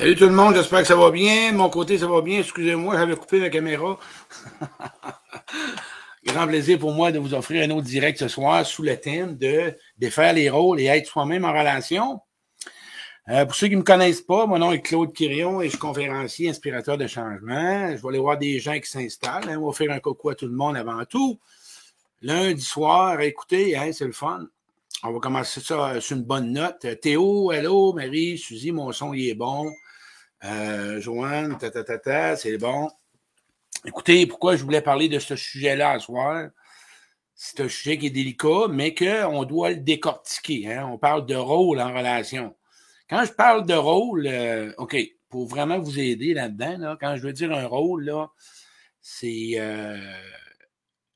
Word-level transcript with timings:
Salut 0.00 0.16
tout 0.16 0.24
le 0.24 0.30
monde, 0.30 0.54
j'espère 0.54 0.80
que 0.80 0.86
ça 0.86 0.96
va 0.96 1.10
bien. 1.10 1.52
De 1.52 1.58
mon 1.58 1.68
côté, 1.68 1.98
ça 1.98 2.06
va 2.06 2.22
bien. 2.22 2.40
Excusez-moi, 2.40 2.96
j'avais 2.96 3.16
coupé 3.16 3.38
ma 3.38 3.50
caméra. 3.50 3.98
Grand 6.24 6.46
plaisir 6.46 6.78
pour 6.78 6.92
moi 6.92 7.12
de 7.12 7.18
vous 7.18 7.34
offrir 7.34 7.68
un 7.68 7.70
autre 7.70 7.86
direct 7.86 8.18
ce 8.18 8.26
soir 8.26 8.64
sous 8.64 8.82
le 8.82 8.98
thème 8.98 9.36
de 9.36 9.76
défaire 9.98 10.32
les 10.32 10.48
rôles 10.48 10.80
et 10.80 10.86
être 10.86 11.06
soi-même 11.06 11.44
en 11.44 11.52
relation. 11.52 12.18
Euh, 13.28 13.44
pour 13.44 13.54
ceux 13.54 13.66
qui 13.66 13.74
ne 13.74 13.80
me 13.80 13.84
connaissent 13.84 14.22
pas, 14.22 14.46
mon 14.46 14.58
nom 14.58 14.72
est 14.72 14.80
Claude 14.80 15.12
Quirion 15.12 15.60
et 15.60 15.66
je 15.66 15.72
suis 15.72 15.78
conférencier, 15.78 16.48
inspirateur 16.48 16.96
de 16.96 17.06
changement. 17.06 17.94
Je 17.94 18.00
vais 18.00 18.08
aller 18.08 18.18
voir 18.18 18.38
des 18.38 18.58
gens 18.58 18.80
qui 18.80 18.90
s'installent. 18.90 19.50
Hein. 19.50 19.58
On 19.60 19.66
va 19.66 19.72
faire 19.74 19.90
un 19.90 20.00
coucou 20.00 20.30
à 20.30 20.34
tout 20.34 20.46
le 20.46 20.56
monde 20.56 20.78
avant 20.78 21.04
tout. 21.04 21.38
Lundi 22.22 22.62
soir, 22.62 23.20
écoutez, 23.20 23.76
hein, 23.76 23.90
c'est 23.92 24.06
le 24.06 24.12
fun. 24.12 24.46
On 25.02 25.12
va 25.12 25.18
commencer 25.18 25.60
ça 25.60 26.00
sur 26.00 26.16
une 26.16 26.22
bonne 26.22 26.52
note. 26.52 26.86
Théo, 27.02 27.52
hello, 27.52 27.92
Marie, 27.92 28.38
Suzy, 28.38 28.72
mon 28.72 28.92
son, 28.92 29.12
il 29.12 29.28
est 29.28 29.34
bon. 29.34 29.70
Euh, 30.44 31.00
Joanne, 31.00 31.58
ta, 31.58 31.70
ta, 31.70 31.84
ta, 31.84 31.98
ta 31.98 32.36
c'est 32.36 32.56
bon. 32.58 32.90
Écoutez, 33.84 34.26
pourquoi 34.26 34.56
je 34.56 34.64
voulais 34.64 34.82
parler 34.82 35.08
de 35.08 35.18
ce 35.18 35.36
sujet-là 35.36 35.98
ce 35.98 36.06
soir? 36.06 36.50
C'est 37.34 37.60
un 37.60 37.68
sujet 37.68 37.98
qui 37.98 38.06
est 38.06 38.10
délicat, 38.10 38.68
mais 38.68 38.94
qu'on 38.94 39.44
doit 39.44 39.70
le 39.70 39.76
décortiquer. 39.76 40.72
Hein? 40.72 40.88
On 40.90 40.98
parle 40.98 41.26
de 41.26 41.34
rôle 41.34 41.80
en 41.80 41.88
relation. 41.94 42.54
Quand 43.08 43.24
je 43.24 43.32
parle 43.32 43.66
de 43.66 43.74
rôle, 43.74 44.26
euh, 44.26 44.72
OK, 44.78 44.96
pour 45.28 45.46
vraiment 45.46 45.78
vous 45.78 45.98
aider 45.98 46.34
là-dedans, 46.34 46.78
là, 46.78 46.98
quand 47.00 47.16
je 47.16 47.22
veux 47.22 47.32
dire 47.32 47.52
un 47.52 47.66
rôle, 47.66 48.04
là, 48.04 48.30
c'est 49.00 49.52
euh, 49.56 49.98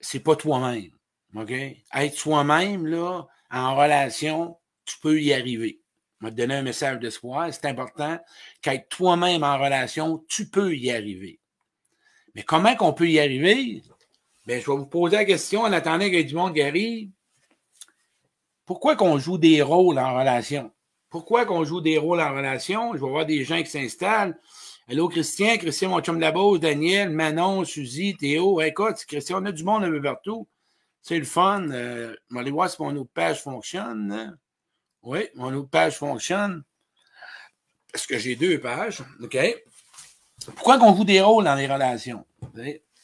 c'est 0.00 0.20
pas 0.20 0.36
toi-même. 0.36 0.90
OK? 1.36 1.50
Être 1.50 2.16
soi-même, 2.16 2.86
là, 2.86 3.26
en 3.50 3.76
relation, 3.76 4.56
tu 4.86 4.96
peux 5.00 5.20
y 5.20 5.32
arriver. 5.32 5.83
Te 6.30 6.34
donner 6.34 6.54
un 6.54 6.62
message 6.62 6.98
d'espoir. 6.98 7.48
C'est 7.52 7.66
important 7.66 8.18
qu'être 8.62 8.88
toi-même 8.88 9.42
en 9.42 9.58
relation, 9.58 10.24
tu 10.28 10.48
peux 10.48 10.74
y 10.74 10.90
arriver. 10.90 11.40
Mais 12.34 12.42
comment 12.42 12.74
qu'on 12.74 12.92
peut 12.92 13.08
y 13.08 13.20
arriver? 13.20 13.82
Bien, 14.46 14.60
je 14.60 14.70
vais 14.70 14.76
vous 14.76 14.86
poser 14.86 15.16
la 15.16 15.24
question 15.24 15.62
en 15.62 15.72
attendant 15.72 16.04
ait 16.04 16.24
du 16.24 16.34
monde 16.34 16.58
arrive. 16.58 17.10
Pourquoi 18.66 18.96
qu'on 18.96 19.18
joue 19.18 19.38
des 19.38 19.62
rôles 19.62 19.98
en 19.98 20.18
relation? 20.18 20.70
Pourquoi 21.10 21.44
qu'on 21.46 21.64
joue 21.64 21.80
des 21.80 21.98
rôles 21.98 22.20
en 22.20 22.34
relation? 22.34 22.94
Je 22.94 23.00
vais 23.00 23.08
voir 23.08 23.26
des 23.26 23.44
gens 23.44 23.62
qui 23.62 23.70
s'installent. 23.70 24.38
Hello, 24.88 25.08
Christian, 25.08 25.56
Christian, 25.56 25.90
mon 25.90 26.00
chum 26.00 26.16
de 26.16 26.20
la 26.20 26.58
Daniel, 26.58 27.10
Manon, 27.10 27.64
Suzy, 27.64 28.16
Théo. 28.16 28.60
Écoute, 28.60 29.04
Christian, 29.06 29.40
on 29.40 29.46
a 29.46 29.52
du 29.52 29.64
monde 29.64 29.84
un 29.84 29.90
peu 29.90 30.02
partout. 30.02 30.46
C'est 31.00 31.18
le 31.18 31.24
fun. 31.24 31.70
Euh, 31.70 32.14
on 32.30 32.34
va 32.34 32.40
aller 32.40 32.50
voir 32.50 32.68
si 32.68 32.82
mon 32.82 32.94
autre 32.96 33.10
page 33.14 33.42
fonctionne. 33.42 34.36
Oui, 35.04 35.28
mon 35.34 35.52
autre 35.54 35.68
page 35.68 35.98
fonctionne. 35.98 36.64
Parce 37.92 38.06
que 38.06 38.18
j'ai 38.18 38.36
deux 38.36 38.58
pages? 38.58 39.02
OK. 39.22 39.36
Pourquoi 40.56 40.78
qu'on 40.78 40.96
joue 40.96 41.04
des 41.04 41.20
rôles 41.20 41.44
dans 41.44 41.54
les 41.54 41.66
relations? 41.66 42.26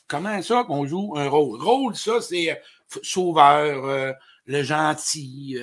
Comment 0.08 0.42
ça 0.42 0.64
qu'on 0.64 0.86
joue 0.86 1.14
un 1.16 1.28
rôle? 1.28 1.62
Rôle, 1.62 1.94
ça, 1.94 2.20
c'est 2.20 2.50
euh, 2.50 2.54
sauveur, 3.02 3.84
euh, 3.84 4.12
le 4.46 4.62
gentil, 4.62 5.56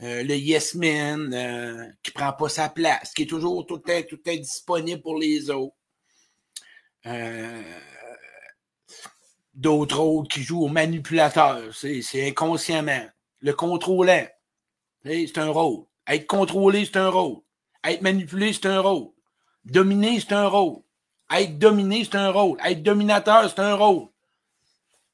le 0.00 0.34
yes 0.34 0.74
man, 0.74 1.94
qui 2.02 2.10
prend 2.10 2.32
pas 2.32 2.48
sa 2.48 2.68
place, 2.68 3.12
qui 3.14 3.22
est 3.22 3.26
toujours 3.26 3.64
tout 3.64 3.76
le 3.76 3.82
temps, 3.82 4.08
tout 4.08 4.20
disponible 4.24 5.00
pour 5.00 5.18
les 5.18 5.48
autres 5.48 5.76
d'autres 9.54 9.98
autres 9.98 10.28
qui 10.28 10.42
jouent 10.42 10.64
au 10.64 10.68
manipulateur. 10.68 11.74
C'est 11.74 12.28
inconsciemment. 12.28 13.06
Le 13.40 13.52
contrôlant, 13.52 14.26
c'est 15.04 15.38
un 15.38 15.50
rôle. 15.50 15.84
Être 16.06 16.26
contrôlé, 16.26 16.84
c'est 16.84 16.98
un 16.98 17.08
rôle. 17.08 17.38
Être 17.84 18.02
manipulé, 18.02 18.52
c'est 18.52 18.66
un 18.66 18.80
rôle. 18.80 19.08
Dominer, 19.64 20.20
c'est 20.20 20.32
un 20.32 20.48
rôle. 20.48 20.82
Être 21.34 21.58
dominé, 21.58 22.04
c'est 22.04 22.16
un 22.16 22.30
rôle. 22.30 22.58
Être 22.64 22.82
dominateur, 22.82 23.48
c'est 23.48 23.60
un 23.60 23.74
rôle. 23.74 24.08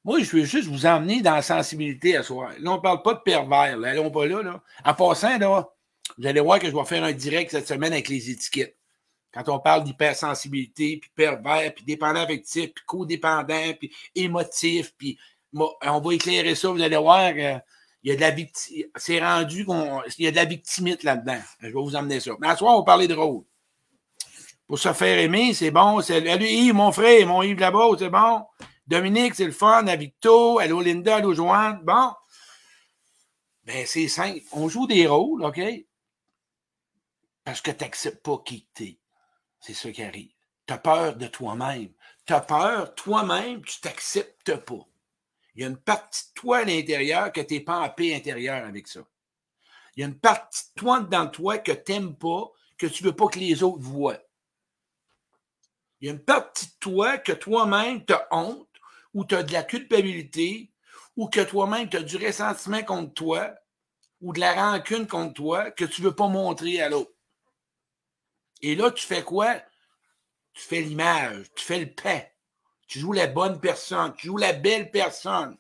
Moi, 0.05 0.21
je 0.21 0.37
veux 0.37 0.45
juste 0.45 0.69
vous 0.69 0.87
emmener 0.87 1.21
dans 1.21 1.35
la 1.35 1.43
sensibilité 1.43 2.17
à 2.17 2.23
soi. 2.23 2.51
Là, 2.61 2.73
on 2.73 2.77
ne 2.77 2.81
parle 2.81 3.03
pas 3.03 3.15
de 3.15 3.21
pervers. 3.21 3.77
Là. 3.77 3.91
Allons 3.91 4.11
pas 4.11 4.27
là, 4.27 4.43
là. 4.43 4.63
En 4.85 4.95
passant, 4.95 5.39
là, 5.39 5.69
vous 6.17 6.27
allez 6.27 6.41
voir 6.41 6.59
que 6.59 6.67
je 6.67 6.75
vais 6.75 6.85
faire 6.85 7.05
un 7.05 7.13
direct 7.13 7.51
cette 7.51 7.69
semaine 7.69 7.93
avec 7.93 8.09
les 8.09 8.31
étiquettes. 8.31 8.77
Quand 9.33 9.49
on 9.49 9.59
parle 9.59 9.85
d'hypersensibilité, 9.85 10.97
puis 10.97 11.11
pervers, 11.15 11.75
puis 11.75 11.85
dépendant 11.85 12.21
affectif, 12.21 12.73
puis 12.75 12.85
codépendant, 12.87 13.75
puis 13.79 13.93
émotif, 14.15 14.95
puis 14.97 15.19
on 15.55 16.01
va 16.01 16.15
éclairer 16.15 16.55
ça, 16.55 16.71
vous 16.71 16.81
allez 16.81 16.97
voir 16.97 17.33
qu'il 18.01 18.11
y 18.11 18.13
a 18.13 18.17
de 18.17 18.21
la 18.21 18.31
victime. 18.31 18.87
C'est 18.97 19.21
rendu 19.21 19.65
qu'il 19.65 20.25
y 20.25 20.29
a 20.29 20.31
de 20.31 20.37
la 20.37 20.45
victimite 20.45 21.03
là-dedans. 21.03 21.41
Je 21.61 21.67
vais 21.67 21.73
vous 21.73 21.97
emmener 21.97 22.21
ça. 22.21 22.33
Mais 22.41 22.49
à 22.49 22.57
soir, 22.57 22.75
on 22.75 22.79
va 22.79 22.85
parler 22.85 23.09
de 23.09 23.15
rôle. 23.15 23.45
Pour 24.67 24.79
se 24.79 24.93
faire 24.93 25.19
aimer, 25.19 25.55
c'est 25.55 25.71
bon. 25.71 26.01
C'est 26.03 26.21
Yves, 26.21 26.75
mon 26.75 26.93
frère, 26.93 27.27
mon 27.27 27.43
Yves 27.43 27.59
là-bas, 27.59 27.89
c'est 27.99 28.11
bon. 28.11 28.45
Dominique, 28.87 29.35
c'est 29.35 29.47
le 29.47 29.53
fun. 29.53 29.87
À 29.87 29.97
Victo, 29.97 30.59
allô 30.59 30.81
Linda, 30.81 31.17
allô 31.17 31.35
Joanne. 31.35 31.81
Bon. 31.83 32.13
Ben, 33.65 33.87
c'est 33.87 34.09
simple. 34.09 34.41
On 34.53 34.69
joue 34.69 34.87
des 34.87 35.07
rôles, 35.07 35.45
OK? 35.45 35.61
Parce 37.45 37.61
que 37.61 37.71
tu 37.71 37.85
n'acceptes 37.85 38.23
pas 38.23 38.43
qui 38.45 38.67
t'es. 38.75 38.99
C'est 39.61 39.75
ça 39.75 39.91
qui 39.91 40.03
arrive. 40.03 40.31
Tu 40.67 40.75
as 40.75 40.79
peur 40.79 41.17
de 41.17 41.27
toi-même. 41.27 41.91
Tu 42.27 42.33
as 42.35 42.41
peur, 42.41 42.95
toi-même, 42.95 43.63
tu 43.65 43.81
t'acceptes 43.81 44.55
pas. 44.57 44.87
Il 45.59 45.63
y 45.63 45.65
a 45.65 45.71
une 45.71 45.77
partie 45.77 46.29
de 46.29 46.41
toi 46.41 46.59
à 46.59 46.65
l'intérieur 46.65 47.33
que 47.33 47.41
tu 47.41 47.55
n'es 47.55 47.61
pas 47.61 47.81
en 47.81 47.91
paix 47.91 48.15
intérieure 48.15 48.65
avec 48.65 48.87
ça. 48.87 49.01
Il 49.97 50.01
y 50.01 50.05
a 50.05 50.07
une 50.07 50.21
partie 50.21 50.63
de 50.69 50.81
toi 50.81 51.01
dans 51.01 51.27
toi 51.27 51.59
que 51.59 51.73
tu 51.73 51.91
n'aimes 51.91 52.17
pas, 52.17 52.53
que 52.79 52.87
tu 52.87 53.03
ne 53.03 53.09
veux 53.09 53.17
pas 53.17 53.27
que 53.27 53.41
les 53.41 53.65
autres 53.65 53.83
voient. 53.83 54.23
Il 56.01 56.07
y 56.07 56.11
a 56.11 56.13
une 56.13 56.25
partie 56.25 56.67
de 56.67 56.79
toi 56.79 57.19
que 57.19 57.33
toi-même 57.33 58.07
tu 58.07 58.13
as 58.13 58.29
honte 58.31 58.69
ou 59.13 59.25
tu 59.25 59.35
as 59.35 59.43
de 59.43 59.53
la 59.53 59.65
culpabilité 59.65 60.71
ou 61.17 61.29
que 61.29 61.41
toi-même 61.41 61.91
tu 61.91 61.97
as 61.97 62.03
du 62.03 62.19
ressentiment 62.19 62.85
contre 62.85 63.15
toi 63.15 63.53
ou 64.21 64.33
de 64.33 64.39
la 64.39 64.55
rancune 64.55 65.09
contre 65.09 65.35
toi 65.35 65.73
que 65.73 65.87
tu 65.87 66.03
ne 66.03 66.07
veux 66.07 66.15
pas 66.15 66.29
montrer 66.29 66.81
à 66.81 66.89
l'autre. 66.89 67.11
Et 68.63 68.77
là, 68.77 68.93
tu 68.93 69.05
fais 69.05 69.25
quoi? 69.25 69.57
Tu 70.53 70.63
fais 70.63 70.83
l'image, 70.83 71.47
tu 71.57 71.65
fais 71.65 71.81
le 71.81 71.93
pain. 71.93 72.23
Tu 72.89 72.99
joues 72.99 73.13
la 73.13 73.27
bonne 73.27 73.61
personne, 73.61 74.15
tu 74.17 74.27
joues 74.27 74.39
la 74.39 74.53
belle 74.53 74.91
personne. 74.91 75.57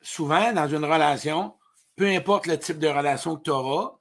Souvent, 0.00 0.52
dans 0.52 0.66
une 0.66 0.84
relation, 0.84 1.54
peu 1.94 2.08
importe 2.08 2.46
le 2.46 2.58
type 2.58 2.78
de 2.78 2.88
relation 2.88 3.36
que 3.36 3.42
tu 3.42 3.50
auras? 3.50 3.98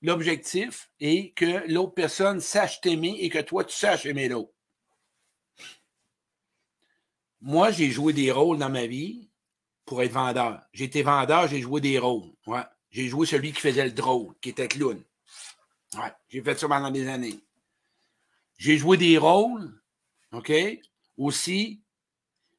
L'objectif 0.00 0.90
est 0.98 1.32
que 1.34 1.70
l'autre 1.70 1.92
personne 1.94 2.40
sache 2.40 2.80
t'aimer 2.80 3.16
et 3.20 3.28
que 3.28 3.38
toi, 3.38 3.64
tu 3.64 3.76
saches 3.76 4.06
aimer 4.06 4.28
l'autre. 4.28 4.52
Moi, 7.40 7.70
j'ai 7.70 7.90
joué 7.90 8.12
des 8.12 8.32
rôles 8.32 8.58
dans 8.58 8.70
ma 8.70 8.86
vie 8.86 9.30
pour 9.84 10.02
être 10.02 10.12
vendeur. 10.12 10.60
Été 10.72 11.02
vendeur, 11.02 11.48
j'ai 11.48 11.60
joué 11.60 11.80
des 11.80 11.98
rôles. 11.98 12.32
Ouais. 12.46 12.62
J'ai 12.90 13.08
joué 13.08 13.26
celui 13.26 13.52
qui 13.52 13.60
faisait 13.60 13.84
le 13.84 13.92
drôle, 13.92 14.34
qui 14.40 14.50
était 14.50 14.68
clown. 14.68 15.02
J'ai 16.28 16.42
fait 16.42 16.58
ça 16.58 16.66
pendant 16.66 16.90
des 16.90 17.06
années. 17.08 17.40
J'ai 18.62 18.78
joué 18.78 18.96
des 18.96 19.18
rôles, 19.18 19.74
OK? 20.30 20.52
Aussi, 21.16 21.82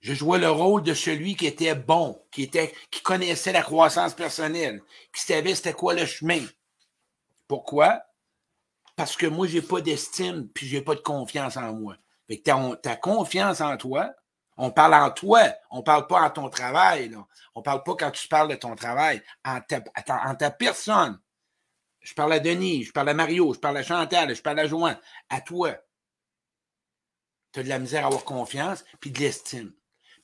je 0.01 0.13
jouais 0.13 0.37
le 0.37 0.51
rôle 0.51 0.83
de 0.83 0.93
celui 0.93 1.37
qui 1.37 1.47
était 1.47 1.75
bon, 1.75 2.21
qui, 2.29 2.43
était, 2.43 2.73
qui 2.91 3.01
connaissait 3.01 3.53
la 3.53 3.61
croissance 3.61 4.13
personnelle, 4.13 4.83
qui 5.15 5.21
savait 5.21 5.55
c'était 5.55 5.71
quoi 5.71 5.93
le 5.93 6.05
chemin. 6.05 6.41
Pourquoi? 7.47 8.01
Parce 8.97 9.15
que 9.15 9.27
moi, 9.27 9.47
je 9.47 9.55
n'ai 9.55 9.61
pas 9.61 9.79
d'estime 9.79 10.49
puis 10.49 10.67
je 10.67 10.75
n'ai 10.75 10.81
pas 10.81 10.95
de 10.95 10.99
confiance 10.99 11.55
en 11.55 11.71
moi. 11.71 11.95
Fait 12.27 12.37
que 12.37 12.75
ta 12.75 12.97
confiance 12.97 13.61
en 13.61 13.77
toi, 13.77 14.11
on 14.57 14.71
parle 14.71 14.95
en 14.95 15.09
toi, 15.09 15.53
on 15.71 15.77
ne 15.77 15.83
parle 15.83 16.07
pas 16.07 16.21
en 16.21 16.29
ton 16.29 16.49
travail. 16.49 17.07
Là. 17.07 17.25
On 17.55 17.61
ne 17.61 17.63
parle 17.63 17.81
pas 17.81 17.95
quand 17.97 18.11
tu 18.11 18.27
parles 18.27 18.49
de 18.49 18.55
ton 18.55 18.75
travail, 18.75 19.23
en 19.45 19.61
ta, 19.61 20.51
personne. 20.51 21.17
Je 22.01 22.13
parle 22.13 22.33
à 22.33 22.39
Denis, 22.41 22.83
je 22.83 22.91
parle 22.91 23.07
à 23.07 23.13
Mario, 23.13 23.53
je 23.53 23.59
parle 23.59 23.77
à 23.77 23.83
Chantal, 23.83 24.35
je 24.35 24.41
parle 24.41 24.59
à 24.59 24.67
Joanne, 24.67 24.99
à 25.29 25.39
toi. 25.39 25.77
Tu 27.53 27.59
as 27.59 27.63
de 27.63 27.69
la 27.69 27.79
misère 27.79 28.03
à 28.03 28.07
avoir 28.07 28.23
confiance, 28.25 28.83
puis 28.99 29.11
de 29.11 29.19
l'estime. 29.19 29.71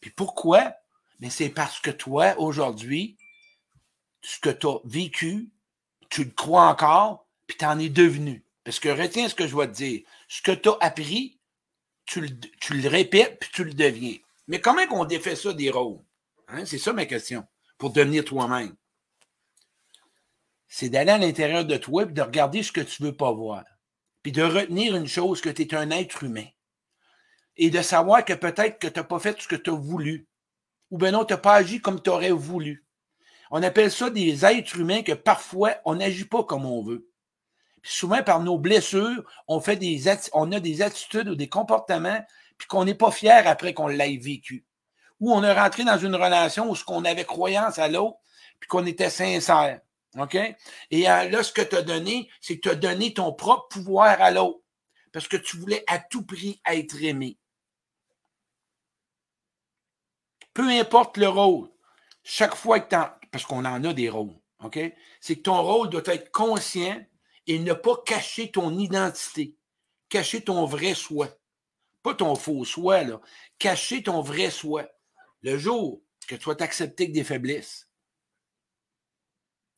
Puis 0.01 0.11
pourquoi? 0.11 0.73
Mais 1.19 1.29
c'est 1.29 1.49
parce 1.49 1.79
que 1.79 1.91
toi, 1.91 2.37
aujourd'hui, 2.37 3.17
ce 4.21 4.39
que 4.39 4.49
tu 4.49 4.67
as 4.67 4.79
vécu, 4.85 5.51
tu 6.09 6.23
le 6.23 6.31
crois 6.31 6.67
encore, 6.67 7.27
puis 7.47 7.57
tu 7.57 7.65
en 7.65 7.79
es 7.79 7.89
devenu. 7.89 8.43
Parce 8.63 8.79
que 8.79 8.89
retiens 8.89 9.29
ce 9.29 9.35
que 9.35 9.47
je 9.47 9.55
vais 9.55 9.67
te 9.67 9.73
dire. 9.73 10.01
Ce 10.27 10.41
que 10.41 10.51
tu 10.51 10.69
as 10.69 10.77
appris, 10.81 11.39
tu 12.05 12.21
le, 12.21 12.87
répètes, 12.87 13.39
puis 13.39 13.49
tu 13.53 13.63
le 13.63 13.73
deviens. 13.73 14.17
Mais 14.47 14.59
comment 14.59 14.85
qu'on 14.87 15.05
défait 15.05 15.35
ça 15.35 15.53
des 15.53 15.69
rôles? 15.69 15.99
Hein? 16.47 16.65
C'est 16.65 16.77
ça 16.77 16.93
ma 16.93 17.05
question. 17.05 17.45
Pour 17.77 17.91
devenir 17.91 18.25
toi-même. 18.25 18.75
C'est 20.67 20.89
d'aller 20.89 21.11
à 21.11 21.17
l'intérieur 21.17 21.65
de 21.65 21.77
toi 21.77 22.03
et 22.03 22.07
de 22.07 22.21
regarder 22.21 22.63
ce 22.63 22.71
que 22.71 22.81
tu 22.81 23.03
ne 23.03 23.07
veux 23.07 23.15
pas 23.15 23.31
voir. 23.31 23.63
Puis 24.21 24.31
de 24.31 24.43
retenir 24.43 24.95
une 24.95 25.07
chose, 25.07 25.41
que 25.41 25.49
tu 25.49 25.63
es 25.63 25.73
un 25.75 25.89
être 25.91 26.23
humain. 26.23 26.47
Et 27.61 27.69
de 27.69 27.81
savoir 27.81 28.23
que 28.23 28.33
peut-être 28.33 28.79
que 28.79 28.87
tu 28.87 28.99
n'as 28.99 29.03
pas 29.03 29.19
fait 29.19 29.39
ce 29.41 29.47
que 29.47 29.55
tu 29.55 29.69
as 29.69 29.73
voulu. 29.73 30.27
Ou 30.91 30.97
bien 30.97 31.11
non, 31.11 31.25
tu 31.25 31.33
n'as 31.33 31.39
pas 31.39 31.55
agi 31.55 31.81
comme 31.81 32.01
tu 32.01 32.09
aurais 32.09 32.31
voulu. 32.31 32.85
On 33.51 33.61
appelle 33.61 33.91
ça 33.91 34.09
des 34.09 34.45
êtres 34.45 34.79
humains 34.79 35.03
que 35.03 35.11
parfois, 35.11 35.75
on 35.85 35.95
n'agit 35.95 36.25
pas 36.25 36.43
comme 36.43 36.65
on 36.65 36.81
veut. 36.81 37.09
Puis 37.81 37.91
souvent, 37.93 38.23
par 38.23 38.41
nos 38.41 38.57
blessures, 38.57 39.23
on, 39.47 39.59
fait 39.59 39.75
des 39.75 40.03
on 40.33 40.51
a 40.51 40.59
des 40.59 40.81
attitudes 40.81 41.29
ou 41.29 41.35
des 41.35 41.49
comportements, 41.49 42.23
puis 42.57 42.67
qu'on 42.67 42.85
n'est 42.85 42.95
pas 42.95 43.11
fier 43.11 43.47
après 43.47 43.73
qu'on 43.73 43.87
l'ait 43.87 44.17
vécu. 44.17 44.65
Ou 45.19 45.33
on 45.33 45.43
est 45.43 45.53
rentré 45.53 45.83
dans 45.83 45.97
une 45.97 46.15
relation 46.15 46.69
où 46.69 46.75
ce 46.75 46.83
qu'on 46.83 47.05
avait 47.05 47.25
croyance 47.25 47.77
à 47.77 47.87
l'autre, 47.87 48.17
puis 48.59 48.67
qu'on 48.67 48.85
était 48.85 49.09
sincère. 49.09 49.81
OK? 50.17 50.35
Et 50.91 51.09
euh, 51.09 51.29
là, 51.29 51.43
ce 51.43 51.51
que 51.51 51.61
tu 51.61 51.75
as 51.75 51.81
donné, 51.81 52.29
c'est 52.41 52.55
que 52.57 52.61
tu 52.61 52.69
as 52.69 52.75
donné 52.75 53.13
ton 53.13 53.33
propre 53.33 53.67
pouvoir 53.69 54.21
à 54.21 54.31
l'autre. 54.31 54.59
Parce 55.11 55.27
que 55.27 55.37
tu 55.37 55.57
voulais 55.57 55.83
à 55.87 55.99
tout 55.99 56.23
prix 56.23 56.61
être 56.69 57.01
aimé. 57.03 57.37
Peu 60.59 60.67
importe 60.67 61.15
le 61.15 61.29
rôle, 61.29 61.69
chaque 62.21 62.53
fois 62.53 62.81
que 62.81 62.93
tu 62.93 63.29
parce 63.31 63.45
qu'on 63.45 63.63
en 63.63 63.81
a 63.81 63.93
des 63.93 64.09
rôles, 64.09 64.35
OK? 64.61 64.77
C'est 65.21 65.37
que 65.37 65.43
ton 65.43 65.63
rôle 65.63 65.89
doit 65.89 66.03
être 66.07 66.33
conscient 66.33 67.01
et 67.47 67.59
ne 67.59 67.71
pas 67.71 67.95
cacher 68.05 68.51
ton 68.51 68.77
identité, 68.77 69.55
cacher 70.09 70.41
ton 70.41 70.65
vrai 70.65 70.95
soi. 70.95 71.29
Pas 72.03 72.13
ton 72.13 72.35
faux 72.35 72.65
soi, 72.65 73.03
là. 73.03 73.21
Cacher 73.57 74.03
ton 74.03 74.19
vrai 74.19 74.49
soi. 74.49 74.85
Le 75.43 75.57
jour 75.57 76.01
que 76.27 76.35
tu 76.35 76.43
vas 76.49 76.55
t'accepter 76.55 77.07
que 77.07 77.13
des 77.13 77.23
faiblesses, 77.23 77.89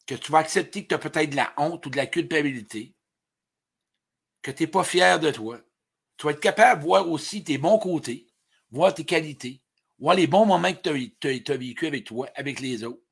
que 0.08 0.16
tu 0.16 0.32
vas 0.32 0.40
accepter 0.40 0.82
que 0.82 0.88
tu 0.88 0.96
as 0.96 0.98
peut-être 0.98 1.30
de 1.30 1.36
la 1.36 1.54
honte 1.58 1.86
ou 1.86 1.92
de 1.92 1.98
la 1.98 2.08
culpabilité, 2.08 2.96
que 4.42 4.50
tu 4.50 4.64
n'es 4.64 4.68
pas 4.68 4.84
fier 4.84 5.20
de 5.20 5.30
toi, 5.30 5.60
tu 6.18 6.26
vas 6.26 6.32
être 6.32 6.40
capable 6.40 6.82
de 6.82 6.88
voir 6.88 7.08
aussi 7.08 7.44
tes 7.44 7.60
bons 7.60 7.78
côtés, 7.78 8.26
voir 8.72 8.96
tes 8.96 9.06
qualités, 9.06 9.62
voir 10.02 10.16
les 10.16 10.28
bons 10.28 10.46
moments 10.46 10.74
que 10.74 10.82
tu 10.82 11.52
as, 11.52 11.58
vécu 11.58 11.88
avec 11.88 12.06
toi, 12.06 12.28
avec 12.36 12.60
les 12.60 12.84
autres. 12.84 13.04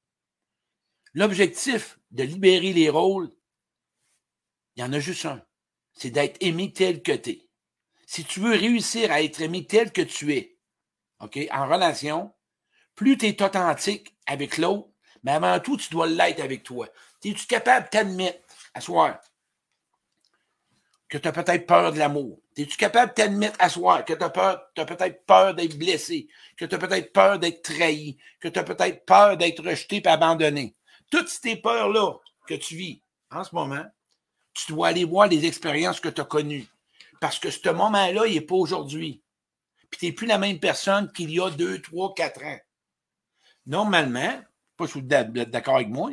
L'objectif 1.14 2.00
de 2.12 2.24
libérer 2.24 2.74
les 2.74 2.90
rôles, 2.90 3.32
il 4.76 4.82
y 4.82 4.84
en 4.84 4.92
a 4.92 5.00
juste 5.00 5.26
un. 5.26 5.42
C'est 5.94 6.10
d'être 6.10 6.38
aimé 6.42 6.74
tel 6.74 7.02
que 7.02 7.12
tu 7.12 7.30
es. 7.30 7.50
Si 8.06 8.24
tu 8.26 8.40
veux 8.40 8.56
réussir 8.56 9.12
à 9.12 9.22
être 9.22 9.42
aimé 9.42 9.66
tel 9.66 9.92
que 9.92 10.02
tu 10.02 10.34
es, 10.34 10.58
OK, 11.20 11.38
en 11.52 11.68
relation, 11.68 12.34
plus 12.96 13.18
tu 13.18 13.28
es 13.28 13.44
authentique 13.44 14.16
avec 14.26 14.58
l'autre, 14.58 14.90
mais 15.24 15.32
avant 15.32 15.60
tout, 15.60 15.78
tu 15.78 15.90
dois 15.90 16.08
l'être 16.08 16.42
avec 16.42 16.64
toi. 16.64 16.88
Es-tu 17.24 17.46
capable 17.46 17.86
de 17.86 17.90
t'admettre, 17.90 18.40
à 18.74 18.82
soi, 18.82 19.22
que 21.10 21.18
tu 21.18 21.28
as 21.28 21.32
peut-être 21.32 21.66
peur 21.66 21.92
de 21.92 21.98
l'amour? 22.00 22.40
Es-tu 22.56 22.78
capable 22.78 23.10
de 23.10 23.16
t'admettre 23.16 23.58
à 23.60 23.68
soi 23.70 24.04
que 24.04 24.14
tu 24.14 24.24
as, 24.24 24.32
as 24.78 24.86
peut-être 24.86 25.26
peur 25.26 25.56
d'être 25.56 25.78
blessé, 25.78 26.28
que 26.56 26.66
tu 26.66 26.76
as 26.76 26.78
peut-être 26.78 27.12
peur 27.12 27.40
d'être 27.40 27.64
trahi, 27.64 28.18
que 28.40 28.48
tu 28.48 28.60
as 28.60 28.64
peut-être 28.64 29.06
peur 29.06 29.36
d'être 29.36 29.64
rejeté 29.64 29.98
et 29.98 30.08
abandonné? 30.08 30.76
Toutes 31.10 31.30
ces 31.30 31.56
peurs-là 31.56 32.14
que 32.48 32.54
tu 32.54 32.76
vis 32.76 33.02
en 33.32 33.44
ce 33.44 33.54
moment, 33.56 33.86
tu 34.54 34.72
dois 34.72 34.90
aller 34.90 35.04
voir 35.04 35.28
les 35.28 35.46
expériences 35.46 36.00
que 36.00 36.10
tu 36.10 36.22
as 36.22 36.26
connues. 36.26 36.68
Parce 37.20 37.40
que 37.40 37.50
ce 37.50 37.70
moment-là, 37.70 38.26
il 38.28 38.36
n'est 38.36 38.42
pas 38.42 38.56
aujourd'hui. 38.56 39.22
Puis 39.90 40.00
tu 40.00 40.06
n'es 40.06 40.12
plus 40.12 40.28
la 40.28 40.38
même 40.38 40.60
personne 40.60 41.12
qu'il 41.12 41.32
y 41.32 41.42
a 41.42 41.50
deux, 41.50 41.82
trois, 41.82 42.14
quatre 42.14 42.44
ans. 42.44 42.60
Normalement, 43.66 44.42
pas 44.78 44.88
si 44.88 45.02
vous 45.02 45.08
êtes 45.10 45.32
d'accord 45.32 45.76
avec 45.76 45.90
moi, 45.90 46.12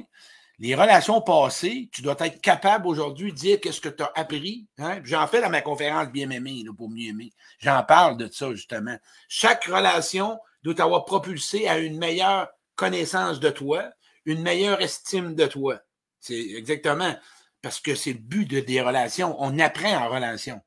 les 0.59 0.75
relations 0.75 1.21
passées, 1.21 1.91
tu 1.93 2.01
dois 2.01 2.17
être 2.21 2.41
capable 2.41 2.87
aujourd'hui 2.87 3.33
de 3.33 3.37
dire 3.37 3.61
qu'est-ce 3.61 3.81
que 3.81 3.91
tu 3.91 4.03
as 4.03 4.13
appris. 4.15 4.67
Hein? 4.79 5.01
J'en 5.05 5.27
fais 5.27 5.43
dans 5.43 5.51
ma 5.51 5.61
conférence 5.61 6.09
Bien 6.09 6.31
aimé, 6.31 6.65
pour 6.77 6.89
mieux 6.89 7.11
aimer. 7.11 7.33
J'en 7.59 7.83
parle 7.83 8.17
de 8.17 8.29
ça, 8.33 8.51
justement. 8.53 8.97
Chaque 9.29 9.65
relation 9.65 10.39
doit 10.63 10.75
t'avoir 10.75 11.05
propulsé 11.05 11.69
à 11.69 11.79
une 11.79 11.99
meilleure 11.99 12.49
connaissance 12.75 13.39
de 13.39 13.51
toi, 13.51 13.91
une 14.25 14.41
meilleure 14.41 14.81
estime 14.81 15.35
de 15.35 15.47
toi. 15.47 15.79
C'est 16.21 16.41
exactement 16.41 17.15
parce 17.61 17.81
que 17.81 17.95
c'est 17.95 18.15
le 18.15 18.19
but 18.19 18.47
de, 18.47 18.61
des 18.61 18.81
relations. 18.81 19.37
On 19.39 19.59
apprend 19.59 19.95
en 19.95 20.09
relation. 20.09 20.61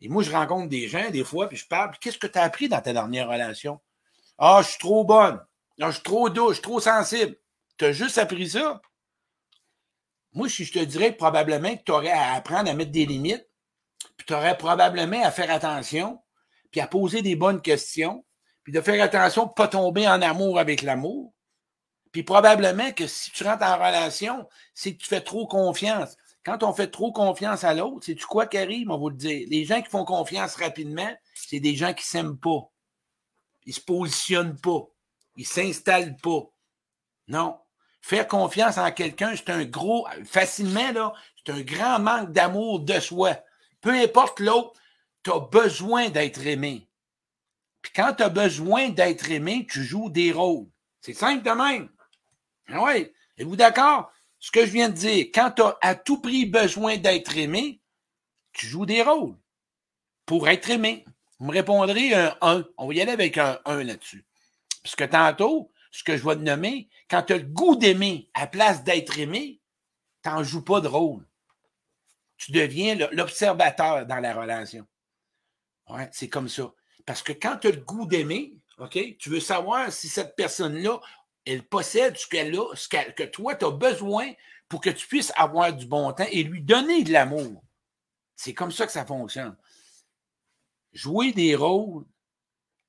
Et 0.00 0.08
moi, 0.08 0.22
je 0.22 0.30
rencontre 0.30 0.68
des 0.68 0.88
gens, 0.88 1.10
des 1.10 1.24
fois, 1.24 1.48
puis 1.48 1.56
je 1.56 1.66
parle, 1.66 1.96
qu'est-ce 2.00 2.18
que 2.18 2.26
tu 2.26 2.38
as 2.38 2.42
appris 2.42 2.68
dans 2.68 2.80
ta 2.80 2.92
dernière 2.92 3.28
relation? 3.28 3.80
Ah, 4.36 4.60
je 4.62 4.70
suis 4.70 4.78
trop 4.78 5.04
bonne. 5.04 5.40
Ah, 5.80 5.88
je 5.88 5.94
suis 5.94 6.02
trop 6.02 6.28
douce, 6.28 6.50
je 6.50 6.54
suis 6.54 6.62
trop 6.62 6.80
sensible. 6.80 7.36
Tu 7.78 7.86
as 7.86 7.92
juste 7.92 8.18
appris 8.18 8.50
ça? 8.50 8.82
Moi, 10.34 10.48
je 10.48 10.72
te 10.72 10.78
dirais 10.78 11.12
probablement 11.12 11.76
que 11.76 11.82
tu 11.82 11.92
aurais 11.92 12.10
à 12.10 12.32
apprendre 12.32 12.70
à 12.70 12.74
mettre 12.74 12.90
des 12.90 13.06
limites, 13.06 13.46
puis 14.16 14.26
tu 14.26 14.34
aurais 14.34 14.56
probablement 14.56 15.22
à 15.22 15.30
faire 15.30 15.50
attention, 15.50 16.20
puis 16.70 16.80
à 16.80 16.86
poser 16.86 17.22
des 17.22 17.36
bonnes 17.36 17.60
questions, 17.60 18.24
puis 18.64 18.72
de 18.72 18.80
faire 18.80 19.02
attention 19.02 19.44
de 19.44 19.50
ne 19.50 19.54
pas 19.54 19.68
tomber 19.68 20.08
en 20.08 20.22
amour 20.22 20.58
avec 20.58 20.82
l'amour, 20.82 21.32
puis 22.12 22.22
probablement 22.22 22.92
que 22.92 23.06
si 23.06 23.30
tu 23.30 23.44
rentres 23.44 23.64
en 23.64 23.76
relation, 23.76 24.46
c'est 24.74 24.94
que 24.94 25.02
tu 25.02 25.08
fais 25.08 25.22
trop 25.22 25.46
confiance. 25.46 26.16
Quand 26.44 26.62
on 26.62 26.72
fait 26.72 26.90
trop 26.90 27.12
confiance 27.12 27.64
à 27.64 27.72
l'autre, 27.72 28.04
c'est 28.04 28.14
tu 28.14 28.26
quoi 28.26 28.46
qui 28.46 28.58
arrive, 28.58 28.90
on 28.90 28.94
va 28.94 28.98
vous 28.98 29.10
le 29.10 29.16
dire. 29.16 29.46
Les 29.48 29.64
gens 29.64 29.80
qui 29.80 29.88
font 29.88 30.04
confiance 30.04 30.56
rapidement, 30.56 31.10
c'est 31.34 31.60
des 31.60 31.74
gens 31.74 31.94
qui 31.94 32.04
s'aiment 32.04 32.38
pas. 32.38 32.68
Ils 33.64 33.74
se 33.74 33.80
positionnent 33.80 34.60
pas. 34.60 34.86
Ils 35.36 35.46
s'installent 35.46 36.16
pas. 36.16 36.42
Non. 37.28 37.58
Faire 38.02 38.26
confiance 38.26 38.78
en 38.78 38.90
quelqu'un, 38.90 39.34
c'est 39.36 39.50
un 39.50 39.64
gros, 39.64 40.06
facilement, 40.24 40.92
là, 40.92 41.12
c'est 41.36 41.52
un 41.52 41.60
grand 41.62 42.00
manque 42.00 42.32
d'amour 42.32 42.80
de 42.80 42.98
soi. 43.00 43.36
Peu 43.80 43.90
importe 43.90 44.40
l'autre, 44.40 44.72
tu 45.24 45.30
as 45.30 45.38
besoin 45.38 46.10
d'être 46.10 46.44
aimé. 46.46 46.88
Puis 47.80 47.92
quand 47.94 48.14
tu 48.14 48.22
as 48.22 48.28
besoin 48.28 48.90
d'être 48.90 49.30
aimé, 49.30 49.66
tu 49.70 49.82
joues 49.82 50.10
des 50.10 50.32
rôles. 50.32 50.66
C'est 51.00 51.14
simple 51.14 51.42
de 51.42 51.50
même. 51.50 51.88
Ah 52.68 52.82
oui. 52.82 53.12
Êtes-vous 53.38 53.56
d'accord? 53.56 54.12
Ce 54.38 54.50
que 54.50 54.66
je 54.66 54.70
viens 54.70 54.88
de 54.88 54.94
dire, 54.94 55.26
quand 55.32 55.52
tu 55.52 55.62
as 55.62 55.78
à 55.80 55.94
tout 55.94 56.20
prix 56.20 56.46
besoin 56.46 56.96
d'être 56.96 57.36
aimé, 57.36 57.80
tu 58.52 58.66
joues 58.66 58.86
des 58.86 59.02
rôles 59.02 59.36
pour 60.26 60.48
être 60.48 60.70
aimé. 60.70 61.04
Vous 61.38 61.46
me 61.46 61.52
répondrez 61.52 62.14
un 62.14 62.36
1. 62.40 62.64
On 62.76 62.86
va 62.86 62.94
y 62.94 63.00
aller 63.00 63.12
avec 63.12 63.38
un 63.38 63.58
1 63.64 63.82
là-dessus. 63.84 64.24
Parce 64.82 64.96
que 64.96 65.04
tantôt, 65.04 65.71
ce 65.92 66.02
que 66.02 66.16
je 66.16 66.26
vais 66.26 66.34
te 66.34 66.40
nommer, 66.40 66.88
quand 67.08 67.22
tu 67.22 67.34
as 67.34 67.38
le 67.38 67.44
goût 67.44 67.76
d'aimer 67.76 68.28
à 68.34 68.46
place 68.46 68.82
d'être 68.82 69.18
aimé, 69.18 69.60
tu 70.24 70.30
n'en 70.30 70.42
joues 70.42 70.64
pas 70.64 70.80
de 70.80 70.88
rôle. 70.88 71.24
Tu 72.38 72.50
deviens 72.50 72.96
l'observateur 73.12 74.06
dans 74.06 74.18
la 74.18 74.34
relation. 74.34 74.86
Ouais, 75.88 76.08
c'est 76.12 76.28
comme 76.28 76.48
ça. 76.48 76.72
Parce 77.06 77.22
que 77.22 77.32
quand 77.32 77.58
tu 77.58 77.68
as 77.68 77.72
le 77.72 77.80
goût 77.80 78.06
d'aimer, 78.06 78.54
tu 78.90 79.28
veux 79.28 79.40
savoir 79.40 79.92
si 79.92 80.08
cette 80.08 80.34
personne-là 80.34 80.98
elle 81.44 81.66
possède 81.66 82.16
ce 82.16 82.26
qu'elle 82.26 82.56
a, 82.56 82.74
ce 82.74 82.88
que 82.88 83.24
toi, 83.24 83.54
tu 83.54 83.64
as 83.64 83.70
besoin 83.70 84.32
pour 84.68 84.80
que 84.80 84.90
tu 84.90 85.06
puisses 85.06 85.32
avoir 85.36 85.72
du 85.72 85.86
bon 85.86 86.12
temps 86.12 86.26
et 86.30 86.42
lui 86.44 86.62
donner 86.62 87.02
de 87.02 87.12
l'amour. 87.12 87.62
C'est 88.36 88.54
comme 88.54 88.72
ça 88.72 88.86
que 88.86 88.92
ça 88.92 89.04
fonctionne. 89.04 89.56
Jouer 90.92 91.32
des 91.32 91.54
rôles, 91.54 92.04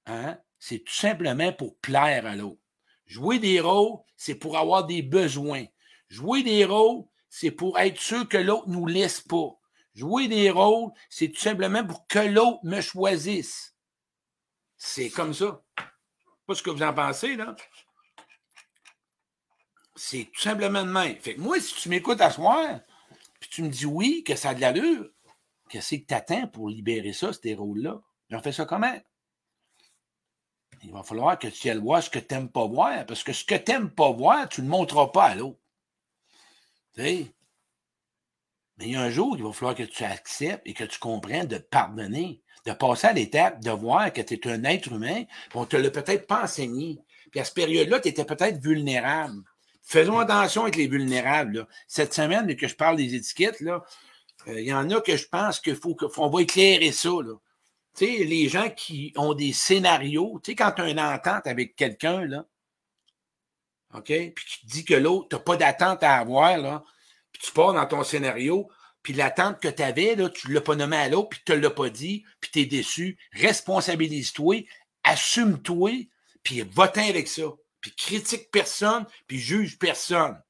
hein, 0.05 0.39
c'est 0.59 0.79
tout 0.79 0.93
simplement 0.93 1.51
pour 1.51 1.77
plaire 1.79 2.25
à 2.25 2.35
l'autre. 2.35 2.62
Jouer 3.05 3.39
des 3.39 3.59
rôles, 3.59 3.99
c'est 4.15 4.35
pour 4.35 4.57
avoir 4.57 4.85
des 4.85 5.01
besoins. 5.01 5.65
Jouer 6.09 6.43
des 6.43 6.65
rôles, 6.65 7.03
c'est 7.29 7.51
pour 7.51 7.79
être 7.79 7.99
sûr 7.99 8.27
que 8.27 8.37
l'autre 8.37 8.69
ne 8.69 8.75
nous 8.75 8.87
laisse 8.87 9.21
pas. 9.21 9.49
Jouer 9.93 10.27
des 10.27 10.49
rôles, 10.49 10.91
c'est 11.09 11.29
tout 11.29 11.39
simplement 11.39 11.85
pour 11.85 12.07
que 12.07 12.19
l'autre 12.19 12.59
me 12.63 12.81
choisisse. 12.81 13.75
C'est 14.77 15.09
comme 15.09 15.33
ça. 15.33 15.63
Pas 16.45 16.55
ce 16.55 16.63
que 16.63 16.69
vous 16.69 16.83
en 16.83 16.93
pensez, 16.93 17.35
là. 17.35 17.55
C'est 19.95 20.29
tout 20.33 20.41
simplement 20.41 20.83
de 20.83 20.89
même. 20.89 21.17
Fait 21.19 21.35
que 21.35 21.41
moi, 21.41 21.59
si 21.59 21.75
tu 21.75 21.89
m'écoutes 21.89 22.21
à 22.21 22.31
soir, 22.31 22.79
puis 23.39 23.49
tu 23.49 23.63
me 23.63 23.69
dis 23.69 23.85
oui, 23.85 24.23
que 24.23 24.35
ça 24.35 24.49
a 24.49 24.53
de 24.55 24.61
l'allure, 24.61 25.09
qu'est-ce 25.69 25.95
que 25.95 26.05
tu 26.07 26.13
attends 26.13 26.47
pour 26.47 26.69
libérer 26.69 27.13
ça, 27.13 27.31
ces 27.31 27.53
rôles-là? 27.53 28.01
J'en 28.29 28.41
fais 28.41 28.51
ça 28.51 28.65
comment? 28.65 28.99
Il 30.83 30.91
va 30.91 31.03
falloir 31.03 31.39
que 31.39 31.47
tu 31.47 31.69
ailles 31.69 31.77
voir 31.77 32.03
ce 32.03 32.09
que 32.09 32.19
tu 32.19 32.33
n'aimes 32.33 32.49
pas 32.49 32.65
voir, 32.65 33.05
parce 33.05 33.23
que 33.23 33.33
ce 33.33 33.45
que 33.45 33.55
tu 33.55 33.71
n'aimes 33.71 33.89
pas 33.89 34.11
voir, 34.11 34.49
tu 34.49 34.61
ne 34.61 34.65
le 34.65 34.71
montreras 34.71 35.07
pas 35.07 35.25
à 35.25 35.35
l'autre. 35.35 35.59
Mais 36.97 37.27
il 38.79 38.91
y 38.91 38.95
a 38.95 39.01
un 39.01 39.09
jour, 39.09 39.35
il 39.37 39.43
va 39.43 39.51
falloir 39.53 39.75
que 39.75 39.83
tu 39.83 40.03
acceptes 40.03 40.63
et 40.65 40.73
que 40.73 40.83
tu 40.83 40.99
comprennes 40.99 41.47
de 41.47 41.57
pardonner, 41.57 42.41
de 42.65 42.73
passer 42.73 43.07
à 43.07 43.13
l'étape 43.13 43.61
de 43.61 43.71
voir 43.71 44.11
que 44.11 44.21
tu 44.21 44.35
es 44.35 44.47
un 44.47 44.63
être 44.63 44.91
humain, 44.91 45.23
puis 45.23 45.55
on 45.55 45.61
ne 45.61 45.65
te 45.65 45.77
l'a 45.77 45.89
peut-être 45.89 46.27
pas 46.27 46.43
enseigné. 46.43 46.99
Puis 47.31 47.39
à 47.39 47.45
cette 47.45 47.55
période-là, 47.55 47.99
tu 47.99 48.09
étais 48.09 48.25
peut-être 48.25 48.61
vulnérable. 48.61 49.41
Faisons 49.81 50.19
attention 50.19 50.63
avec 50.63 50.75
les 50.75 50.87
vulnérables. 50.87 51.67
Cette 51.87 52.13
semaine, 52.13 52.55
que 52.55 52.67
je 52.67 52.75
parle 52.75 52.97
des 52.97 53.15
étiquettes, 53.15 53.61
euh, 53.61 53.79
il 54.47 54.65
y 54.65 54.73
en 54.73 54.89
a 54.89 55.01
que 55.01 55.17
je 55.17 55.27
pense 55.27 55.59
qu'il 55.59 55.75
faut 55.75 55.95
qu'on 55.95 56.29
va 56.29 56.41
éclairer 56.41 56.91
ça. 56.91 57.09
Là. 57.09 57.33
Sais, 57.93 58.23
les 58.23 58.49
gens 58.49 58.69
qui 58.69 59.13
ont 59.17 59.33
des 59.33 59.53
scénarios, 59.53 60.39
tu 60.43 60.51
sais, 60.51 60.55
quand 60.55 60.71
tu 60.71 60.81
as 60.81 60.89
une 60.89 60.99
entente 60.99 61.45
avec 61.45 61.75
quelqu'un, 61.75 62.25
là, 62.25 62.45
OK, 63.93 64.07
puis 64.07 64.45
tu 64.47 64.61
te 64.61 64.65
dis 64.65 64.85
que 64.85 64.95
l'autre, 64.95 65.29
tu 65.29 65.35
n'as 65.35 65.41
pas 65.41 65.57
d'attente 65.57 66.01
à 66.01 66.17
avoir, 66.17 66.57
là, 66.57 66.83
puis 67.31 67.43
tu 67.43 67.51
pars 67.51 67.73
dans 67.73 67.85
ton 67.85 68.03
scénario, 68.03 68.67
puis 69.03 69.13
l'attente 69.13 69.59
que 69.59 69.67
tu 69.67 69.83
avais, 69.83 70.15
là, 70.15 70.29
tu 70.29 70.47
ne 70.49 70.53
l'as 70.53 70.61
pas 70.61 70.75
nommé 70.75 70.97
à 70.97 71.09
l'autre, 71.09 71.29
puis 71.29 71.41
tu 71.45 71.51
ne 71.51 71.57
l'as 71.57 71.69
pas 71.69 71.89
dit, 71.89 72.25
puis 72.39 72.49
tu 72.51 72.59
es 72.61 72.65
déçu. 72.65 73.17
Responsabilise-toi, 73.33 74.65
assume-toi, 75.03 76.09
puis 76.41 76.61
vote 76.61 76.97
avec 76.97 77.27
ça 77.27 77.43
puis 77.83 77.93
critique 77.95 78.49
personne, 78.49 79.05
puis 79.27 79.37
juge 79.37 79.77
personne. 79.77 80.41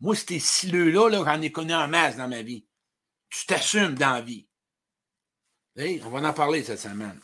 Moi, 0.00 0.14
c'était 0.14 0.38
sileux-là, 0.38 1.10
là, 1.10 1.24
j'en 1.24 1.42
ai 1.42 1.50
connu 1.50 1.74
en 1.74 1.88
masse 1.88 2.16
dans 2.16 2.28
ma 2.28 2.42
vie. 2.42 2.64
tu 3.30 3.44
t'assumes 3.46 3.96
dans 3.96 4.12
la 4.12 4.20
vie. 4.22 4.47
On 5.78 6.10
va 6.10 6.28
en 6.28 6.32
parler 6.32 6.64
cette 6.64 6.80
semaine. 6.80 7.20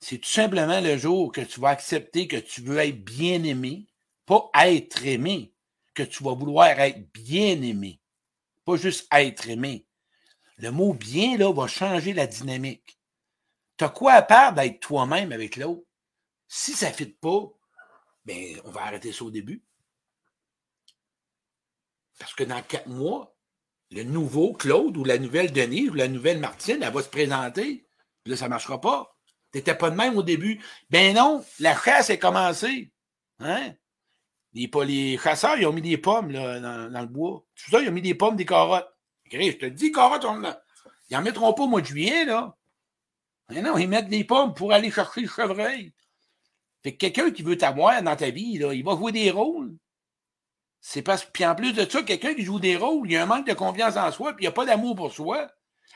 C'est 0.00 0.18
tout 0.18 0.28
simplement 0.28 0.80
le 0.80 0.98
jour 0.98 1.32
que 1.32 1.40
tu 1.40 1.60
vas 1.60 1.70
accepter 1.70 2.28
que 2.28 2.36
tu 2.36 2.60
veux 2.60 2.76
être 2.76 3.02
bien 3.02 3.42
aimé, 3.42 3.86
pas 4.26 4.50
être 4.54 5.06
aimé, 5.06 5.54
que 5.94 6.02
tu 6.02 6.22
vas 6.22 6.34
vouloir 6.34 6.68
être 6.68 7.10
bien 7.12 7.62
aimé, 7.62 8.00
pas 8.66 8.76
juste 8.76 9.06
être 9.12 9.48
aimé. 9.48 9.86
Le 10.58 10.70
mot 10.70 10.92
bien, 10.92 11.38
là, 11.38 11.50
va 11.52 11.66
changer 11.66 12.12
la 12.12 12.26
dynamique. 12.26 12.98
Tu 13.76 13.84
as 13.84 13.88
quoi 13.88 14.12
à 14.12 14.22
part 14.22 14.52
d'être 14.52 14.80
toi-même 14.80 15.32
avec 15.32 15.56
l'autre? 15.56 15.82
Si 16.46 16.72
ça 16.72 16.90
ne 16.90 16.94
fit 16.94 17.06
pas, 17.06 17.50
bien, 18.24 18.58
on 18.64 18.70
va 18.70 18.82
arrêter 18.82 19.12
ça 19.12 19.24
au 19.24 19.30
début. 19.30 19.64
Parce 22.18 22.34
que 22.34 22.44
dans 22.44 22.62
quatre 22.62 22.88
mois, 22.88 23.33
le 23.94 24.02
nouveau 24.02 24.52
Claude 24.52 24.96
ou 24.96 25.04
la 25.04 25.18
nouvelle 25.18 25.52
Denise 25.52 25.90
ou 25.90 25.94
la 25.94 26.08
nouvelle 26.08 26.40
Martine, 26.40 26.82
elle 26.82 26.92
va 26.92 27.02
se 27.02 27.08
présenter. 27.08 27.86
Là, 28.26 28.36
ça 28.36 28.46
ne 28.46 28.50
marchera 28.50 28.80
pas. 28.80 29.16
Tu 29.52 29.58
n'étais 29.58 29.76
pas 29.76 29.90
de 29.90 29.94
même 29.94 30.16
au 30.18 30.22
début. 30.24 30.60
Ben 30.90 31.14
non, 31.14 31.44
la 31.60 31.76
chasse 31.76 32.10
est 32.10 32.18
commencée. 32.18 32.90
Hein? 33.38 33.72
Les, 34.52 34.68
les 34.84 35.16
chasseurs, 35.16 35.56
ils 35.58 35.66
ont 35.66 35.72
mis 35.72 35.82
des 35.82 35.96
pommes 35.96 36.32
dans, 36.32 37.00
le 37.00 37.06
bois. 37.06 37.44
Tout 37.54 37.70
ça, 37.70 37.80
ils 37.80 37.88
ont 37.88 37.92
mis 37.92 38.02
des 38.02 38.16
pommes, 38.16 38.34
des 38.34 38.44
carottes. 38.44 38.88
je 39.30 39.52
te 39.52 39.66
dis, 39.66 39.92
carottes, 39.92 40.24
on, 40.24 40.42
ils 41.10 41.14
n'en 41.14 41.22
mettront 41.22 41.52
pas 41.52 41.62
au 41.62 41.68
mois 41.68 41.80
de 41.80 41.86
juillet, 41.86 42.24
là. 42.24 42.56
Mais 43.50 43.62
non, 43.62 43.78
ils 43.78 43.88
mettent 43.88 44.08
des 44.08 44.24
pommes 44.24 44.54
pour 44.54 44.72
aller 44.72 44.90
chercher 44.90 45.20
le 45.20 45.28
chevreuil. 45.28 45.92
Fait 46.82 46.92
que 46.92 46.98
quelqu'un 46.98 47.30
qui 47.30 47.42
veut 47.42 47.58
t'avoir 47.58 48.02
dans 48.02 48.16
ta 48.16 48.30
vie, 48.30 48.58
là, 48.58 48.72
il 48.72 48.84
va 48.84 48.96
jouer 48.96 49.12
des 49.12 49.30
rôles. 49.30 49.76
C'est 50.86 51.00
parce 51.00 51.24
Puis 51.24 51.46
en 51.46 51.54
plus 51.54 51.72
de 51.72 51.88
ça, 51.88 52.02
quelqu'un 52.02 52.34
qui 52.34 52.42
joue 52.44 52.60
des 52.60 52.76
rôles, 52.76 53.08
il 53.08 53.14
y 53.14 53.16
a 53.16 53.22
un 53.22 53.26
manque 53.26 53.46
de 53.46 53.54
confiance 53.54 53.96
en 53.96 54.12
soi, 54.12 54.34
puis 54.34 54.44
il 54.44 54.48
n'y 54.48 54.52
a 54.52 54.52
pas 54.52 54.66
d'amour 54.66 54.94
pour 54.94 55.10
soi. 55.10 55.48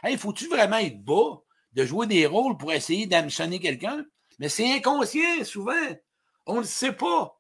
Hey, 0.03 0.17
faut-tu 0.17 0.49
vraiment 0.49 0.79
être 0.79 1.05
bas? 1.05 1.43
de 1.75 1.85
jouer 1.85 2.07
des 2.07 2.25
rôles 2.25 2.57
pour 2.57 2.73
essayer 2.73 3.07
d'ambitionner 3.07 3.61
quelqu'un? 3.61 4.03
Mais 4.39 4.49
c'est 4.49 4.73
inconscient, 4.73 5.45
souvent. 5.45 5.75
On 6.47 6.55
ne 6.55 6.61
le 6.61 6.65
sait 6.65 6.95
pas. 6.95 7.39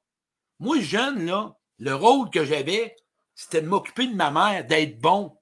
Moi, 0.61 0.79
jeune, 0.81 1.25
là, 1.25 1.57
le 1.79 1.95
rôle 1.95 2.29
que 2.29 2.45
j'avais, 2.45 2.95
c'était 3.35 3.63
de 3.63 3.67
m'occuper 3.67 4.07
de 4.07 4.15
ma 4.15 4.31
mère, 4.31 4.67
d'être 4.67 5.01
bon. 5.01 5.35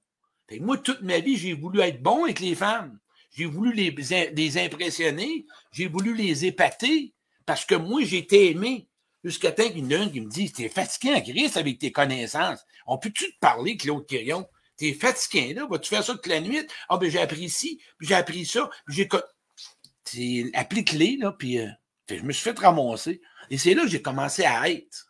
moi, 0.61 0.77
toute 0.77 1.01
ma 1.01 1.19
vie, 1.19 1.35
j'ai 1.35 1.53
voulu 1.53 1.81
être 1.81 2.01
bon 2.01 2.23
avec 2.23 2.39
les 2.39 2.55
femmes. 2.55 2.97
J'ai 3.31 3.45
voulu 3.45 3.73
les 3.73 4.57
impressionner. 4.57 5.45
J'ai 5.73 5.87
voulu 5.87 6.15
les 6.15 6.45
épater. 6.45 7.13
Parce 7.45 7.65
que 7.65 7.75
moi, 7.75 8.01
j'étais 8.03 8.51
aimé. 8.51 8.86
Jusqu'à 9.23 9.51
temps 9.51 9.67
qu'il 9.67 9.91
y 9.91 9.95
en 9.95 10.01
a 10.01 10.09
qui 10.09 10.21
me 10.21 10.29
dit 10.29 10.51
T'es 10.51 10.69
fatigué, 10.69 11.21
Chris, 11.23 11.51
avec 11.55 11.79
tes 11.79 11.91
connaissances. 11.91 12.63
On 12.85 12.97
peut-tu 12.97 13.25
te 13.25 13.39
parler, 13.39 13.77
Claude 13.77 14.05
Quirion? 14.05 14.47
T'es 14.77 14.93
fatigué, 14.93 15.53
là. 15.53 15.65
Vas-tu 15.69 15.89
faire 15.89 16.03
ça 16.03 16.13
toute 16.13 16.27
la 16.27 16.39
nuit? 16.39 16.65
Ah, 16.87 16.97
ben, 16.97 17.09
j'ai 17.09 17.19
appris 17.19 17.49
ci, 17.49 17.81
puis 17.97 18.07
j'ai 18.07 18.15
appris 18.15 18.45
ça, 18.45 18.69
puis 18.85 18.95
j'ai. 18.95 20.51
Applique-les, 20.53 21.17
là, 21.17 21.33
puis 21.33 21.59
euh, 21.59 21.67
je 22.09 22.21
me 22.21 22.31
suis 22.31 22.43
fait 22.43 22.57
ramasser. 22.57 23.21
Et 23.49 23.57
c'est 23.57 23.73
là 23.73 23.83
que 23.83 23.89
j'ai 23.89 24.01
commencé 24.01 24.45
à 24.45 24.69
être. 24.69 25.09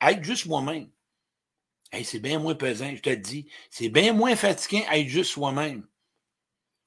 être 0.00 0.24
juste 0.24 0.46
moi-même. 0.46 0.88
C'est 2.04 2.20
bien 2.20 2.38
moins 2.38 2.54
pesant, 2.54 2.90
je 2.96 3.02
te 3.02 3.10
le 3.10 3.16
dis. 3.16 3.48
C'est 3.70 3.90
bien 3.90 4.14
moins 4.14 4.34
fatiguant 4.34 4.82
à 4.88 4.98
être 4.98 5.08
juste 5.08 5.32
soi-même. 5.32 5.86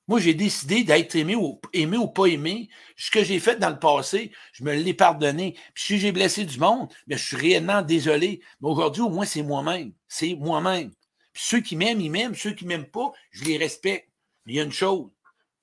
Moi, 0.07 0.19
j'ai 0.19 0.35
décidé 0.35 0.83
d'être 0.83 1.15
aimé 1.15 1.35
ou, 1.35 1.59
aimé 1.73 1.97
ou 1.97 2.07
pas 2.07 2.27
aimé. 2.27 2.69
Ce 2.95 3.09
que 3.09 3.23
j'ai 3.23 3.39
fait 3.39 3.57
dans 3.57 3.71
le 3.71 3.79
passé, 3.79 4.31
je 4.53 4.63
me 4.63 4.73
l'ai 4.73 4.93
pardonné. 4.93 5.55
Puis 5.73 5.83
si 5.83 5.99
j'ai 5.99 6.11
blessé 6.11 6.45
du 6.45 6.59
monde, 6.59 6.89
je 7.07 7.17
suis 7.17 7.37
réellement 7.37 7.81
désolé. 7.81 8.41
Mais 8.61 8.69
aujourd'hui, 8.69 9.01
au 9.01 9.09
moins, 9.09 9.25
c'est 9.25 9.41
moi-même. 9.41 9.93
C'est 10.07 10.35
moi-même 10.35 10.91
ceux 11.35 11.59
qui 11.59 11.75
m'aiment, 11.75 12.01
ils 12.01 12.09
m'aiment. 12.09 12.33
Ceux 12.33 12.53
qui 12.53 12.63
ne 12.63 12.69
m'aiment 12.69 12.89
pas, 12.89 13.11
je 13.31 13.43
les 13.43 13.57
respecte. 13.57 14.09
Mais 14.45 14.53
il 14.53 14.55
y 14.55 14.59
a 14.59 14.63
une 14.63 14.71
chose. 14.71 15.11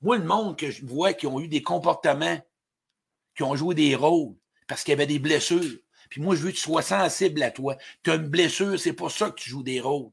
Moi, 0.03 0.19
le 0.19 0.25
monde 0.25 0.57
que 0.57 0.71
je 0.71 0.85
vois 0.85 1.15
qui 1.15 1.27
ont 1.27 1.41
eu 1.41 1.49
des 1.49 1.63
comportements, 1.63 2.41
qui 3.35 3.43
ont 3.43 3.57
joué 3.57 3.75
des 3.75 3.97
rôles, 3.97 4.35
parce 4.69 4.85
qu'il 4.85 4.93
y 4.93 4.95
avait 4.95 5.07
des 5.07 5.19
blessures. 5.19 5.79
Puis 6.11 6.21
moi, 6.21 6.37
je 6.37 6.43
veux 6.43 6.51
que 6.51 6.57
tu 6.57 6.63
sois 6.63 6.83
sensible 6.83 7.43
à 7.43 7.51
toi. 7.51 7.77
Tu 8.03 8.11
as 8.11 8.17
une 8.17 8.29
blessure, 8.29 8.79
c'est 8.79 8.93
pour 8.93 9.11
ça 9.11 9.31
que 9.31 9.41
tu 9.41 9.49
joues 9.49 9.63
des 9.63 9.81
rôles. 9.81 10.11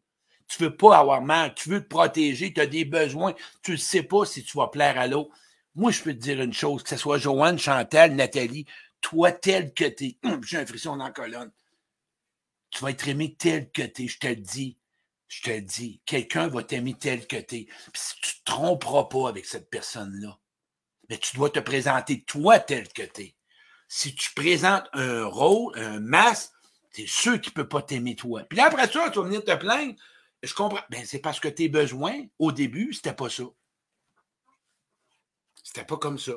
Tu 0.50 0.64
veux 0.64 0.76
pas 0.76 0.98
avoir 0.98 1.22
mal, 1.22 1.54
tu 1.54 1.70
veux 1.70 1.82
te 1.82 1.88
protéger, 1.88 2.54
tu 2.54 2.60
as 2.60 2.66
des 2.66 2.84
besoins, 2.84 3.34
tu 3.64 3.72
ne 3.72 3.78
sais 3.78 4.04
pas 4.04 4.26
si 4.26 4.44
tu 4.44 4.58
vas 4.58 4.68
plaire 4.68 5.00
à 5.00 5.08
l'autre. 5.08 5.30
Moi, 5.76 5.92
je 5.92 6.02
peux 6.02 6.14
te 6.14 6.20
dire 6.20 6.42
une 6.42 6.54
chose, 6.54 6.84
que 6.84 6.90
ce 6.90 6.98
soit 6.98 7.20
Joanne, 7.20 7.58
Chantal, 7.58 8.16
Nathalie, 8.16 8.66
toi 9.00 9.32
tel 9.32 9.74
que 9.74 9.86
tu 9.86 10.06
es, 10.06 10.18
j'ai 10.44 10.58
un 10.58 10.66
frisson 10.66 10.98
dans 10.98 11.06
la 11.06 11.12
colonne, 11.12 11.52
tu 12.72 12.84
vas 12.84 12.92
être 12.92 13.08
aimé 13.08 13.36
tel 13.38 13.72
que 13.72 13.84
tu 13.84 14.04
es, 14.04 14.08
je 14.08 14.20
te 14.20 14.28
le 14.28 14.36
dis 14.36 14.76
je 15.30 15.44
te 15.44 15.60
dis, 15.60 16.02
quelqu'un 16.06 16.48
va 16.48 16.64
t'aimer 16.64 16.96
tel 16.96 17.26
que 17.28 17.38
tu 17.38 17.56
es. 17.56 17.68
si 17.94 18.16
tu 18.20 18.40
te 18.40 18.46
tromperas 18.46 19.06
pas 19.06 19.30
avec 19.30 19.46
cette 19.46 19.70
personne-là, 19.70 20.38
mais 21.08 21.18
tu 21.20 21.38
dois 21.38 21.52
te 21.52 21.60
présenter 21.60 22.24
toi 22.24 22.60
tel 22.60 22.88
que 22.90 23.04
tu 23.04 23.22
es. 23.22 23.36
Si 23.88 24.14
tu 24.16 24.34
présentes 24.34 24.88
un 24.94 25.26
rôle, 25.26 25.78
un 25.78 26.00
masque, 26.00 26.52
c'est 26.92 27.08
sûr 27.08 27.40
qu'il 27.40 27.52
ne 27.52 27.56
peut 27.56 27.68
pas 27.68 27.84
t'aimer 27.84 28.16
toi. 28.16 28.44
Puis 28.50 28.58
là, 28.58 28.66
après 28.66 28.88
ça, 28.88 29.10
tu 29.12 29.20
vas 29.20 29.26
venir 29.26 29.44
te 29.44 29.56
plaindre. 29.56 29.94
Je 30.42 30.54
comprends. 30.54 30.84
Ben, 30.90 31.06
c'est 31.06 31.20
parce 31.20 31.40
que 31.40 31.48
tes 31.48 31.70
besoins, 31.70 32.26
au 32.38 32.52
début, 32.52 32.94
c'était 32.94 33.14
pas 33.14 33.30
ça. 33.30 33.44
C'était 35.64 35.86
pas 35.86 35.98
comme 35.98 36.18
ça. 36.18 36.34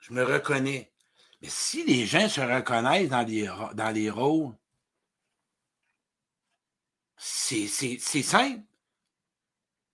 Je 0.00 0.12
me 0.12 0.22
reconnais. 0.24 0.92
Mais 1.40 1.48
si 1.48 1.84
les 1.84 2.06
gens 2.06 2.28
se 2.28 2.40
reconnaissent 2.40 3.08
dans 3.08 3.26
les, 3.26 3.46
dans 3.74 3.94
les 3.94 4.10
rôles, 4.10 4.54
c'est 7.16 7.66
simple. 7.66 8.62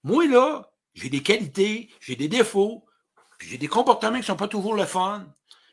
Moi, 0.02 0.26
là, 0.26 0.71
j'ai 0.95 1.09
des 1.09 1.23
qualités, 1.23 1.90
j'ai 2.00 2.16
des 2.16 2.28
défauts, 2.28 2.87
j'ai 3.40 3.59
des 3.59 3.68
comportements 3.68 4.16
qui 4.16 4.21
ne 4.21 4.26
sont 4.26 4.37
pas 4.37 4.49
toujours 4.49 4.75
le 4.75 4.87
fun, 4.87 5.26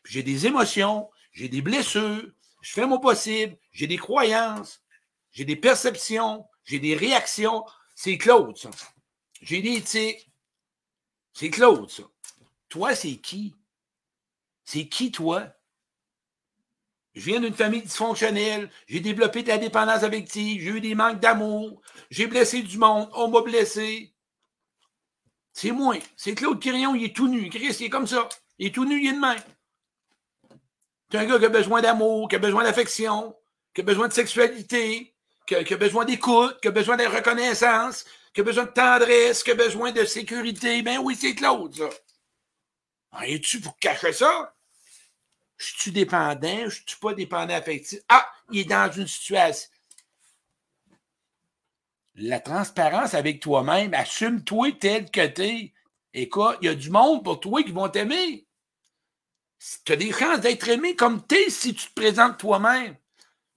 j'ai 0.03 0.24
des 0.24 0.45
émotions, 0.45 1.10
j'ai 1.31 1.50
des 1.50 1.62
blessures, 1.62 2.31
je 2.62 2.72
fais 2.72 2.86
mon 2.86 3.00
possible, 3.00 3.57
j'ai 3.72 3.88
des 3.88 3.98
croyances, 3.98 4.84
j'ai 5.36 5.44
des 5.44 5.58
perceptions, 5.58 6.48
j'ai 6.63 6.80
des 6.80 6.96
réactions. 6.96 7.65
C'est 7.94 8.18
Claude, 8.18 8.58
ça. 8.58 8.72
J'ai 9.42 9.62
des 9.62 9.82
tics. 9.82 10.32
C'est 11.34 11.50
Claude, 11.50 11.89
ça. 11.92 12.04
Toi, 12.70 12.96
c'est 12.96 13.18
qui? 13.18 13.54
C'est 14.63 14.88
qui, 14.88 15.12
toi? 15.12 15.48
Je 17.13 17.25
viens 17.25 17.42
d'une 17.42 17.54
famille 17.54 17.82
dysfonctionnelle. 17.82 18.72
J'ai 18.88 19.01
développé 19.01 19.44
de 19.44 19.50
la 19.50 19.58
dépendance 19.58 20.04
affective. 20.04 20.62
J'ai 20.62 20.70
eu 20.70 20.80
des 20.80 20.96
manques 20.96 21.20
d'amour. 21.20 21.82
J'ai 22.10 22.27
blessé 22.27 22.62
du 22.62 22.77
monde. 22.77 23.10
On 23.13 23.27
m'a 23.27 23.42
blessé. 23.42 24.13
C'est 25.51 25.72
moi. 25.72 25.98
C'est 26.15 26.34
Claude 26.34 26.62
Quirion, 26.62 26.96
il 26.96 27.04
est 27.04 27.15
tout 27.15 27.27
nu. 27.27 27.50
Chris, 27.50 27.75
il 27.80 27.86
est 27.86 27.89
comme 27.89 28.08
ça. 28.08 28.30
Il 28.58 28.68
est 28.68 28.72
tout 28.74 28.86
nu, 28.86 29.01
il 29.01 29.10
est 29.10 29.13
de 29.13 29.20
main. 29.20 29.36
C'est 31.12 31.18
un 31.18 31.25
gars 31.25 31.39
qui 31.39 31.46
a 31.46 31.50
besoin 31.50 31.82
d'amour, 31.82 32.30
qui 32.30 32.38
a 32.38 32.39
besoin 32.39 32.63
d'affection, 32.63 33.36
qui 33.74 33.82
a 33.82 33.84
besoin 33.84 34.08
de 34.08 34.13
sexualité, 34.13 35.14
qui 35.46 35.56
a, 35.56 35.78
besoin 35.78 36.06
d'écoute, 36.06 36.60
qui 36.62 36.68
a 36.68 36.72
besoin 36.72 36.98
de 36.98 37.06
reconnaissance, 37.06 38.06
qui 38.34 38.42
a 38.42 38.44
besoin 38.44 38.66
de 38.66 38.72
tendresse, 38.72 39.44
qui 39.44 39.52
a 39.52 39.56
besoin 39.56 39.92
de 39.92 40.04
sécurité. 40.06 40.82
Ben 40.82 41.00
oui, 41.00 41.16
c'est 41.16 41.36
Claude, 41.36 41.75
ça. 41.75 41.90
Es-tu 43.25 43.62
pour 43.62 43.78
cacher 43.78 44.14
ça? 44.14 44.54
Je 45.58 45.74
suis 45.78 45.92
dépendant, 45.92 46.70
je 46.70 46.82
suis 46.86 47.00
pas 47.00 47.14
dépendant 47.14 47.54
affectif? 47.54 48.00
Ah, 48.10 48.30
il 48.52 48.62
est 48.62 48.66
dans 48.66 48.92
une 48.92 49.08
situation. 49.08 49.70
La 52.16 52.40
transparence 52.40 53.14
avec 53.14 53.42
toi-même, 53.42 53.94
assume-toi 53.94 54.74
tel 54.74 55.10
que 55.12 55.25
tu 55.28 55.42
es. 55.42 55.74
Écoute, 56.14 56.58
il 56.62 56.68
y 56.68 56.70
a 56.70 56.75
du 56.75 56.90
monde 56.90 57.24
pour 57.24 57.40
toi 57.40 57.62
qui 57.64 57.72
vont 57.72 57.90
t'aimer. 57.90 58.48
Tu 59.86 59.92
as 59.92 59.96
des 59.96 60.12
chances 60.12 60.40
d'être 60.40 60.68
aimé 60.70 60.96
comme 60.96 61.25
tu 61.25 61.36
es 61.36 61.50
si 61.50 61.74
tu 61.74 61.88
te 61.88 61.94
présentes 61.94 62.38
toi-même. 62.38 62.96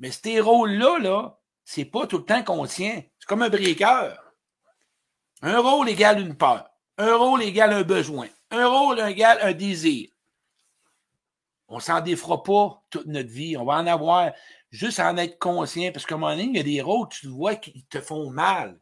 Mais 0.00 0.11
ces 0.11 0.40
rôles-là, 0.40 0.99
là, 0.99 1.38
c'est 1.70 1.84
pas 1.84 2.06
tout 2.06 2.16
le 2.16 2.25
temps 2.25 2.42
conscient. 2.42 3.04
C'est 3.18 3.26
comme 3.26 3.42
un 3.42 3.50
briqueur. 3.50 4.32
Un 5.42 5.60
rôle 5.60 5.90
égale 5.90 6.18
une 6.18 6.34
peur. 6.34 6.66
Un 6.96 7.14
rôle 7.14 7.42
égale 7.42 7.75
un 7.75 7.82
besoin. 7.82 8.26
Un 8.50 8.66
rôle 8.66 8.98
égale 9.00 9.38
un 9.42 9.52
désir. 9.52 10.08
On 11.68 11.78
s'en 11.78 12.00
défera 12.00 12.42
pas 12.42 12.82
toute 12.88 13.04
notre 13.04 13.28
vie. 13.28 13.54
On 13.58 13.66
va 13.66 13.75
en 13.75 13.87
avoir 13.87 14.32
juste 14.70 14.98
à 14.98 15.10
en 15.10 15.18
être 15.18 15.38
conscient. 15.38 15.92
Parce 15.92 16.06
qu'à 16.06 16.14
un 16.14 16.18
moment 16.18 16.32
il 16.32 16.56
y 16.56 16.58
a 16.58 16.62
des 16.62 16.80
rôles, 16.80 17.08
tu 17.10 17.26
vois, 17.26 17.56
qui 17.56 17.84
te 17.84 18.00
font 18.00 18.30
mal. 18.30 18.80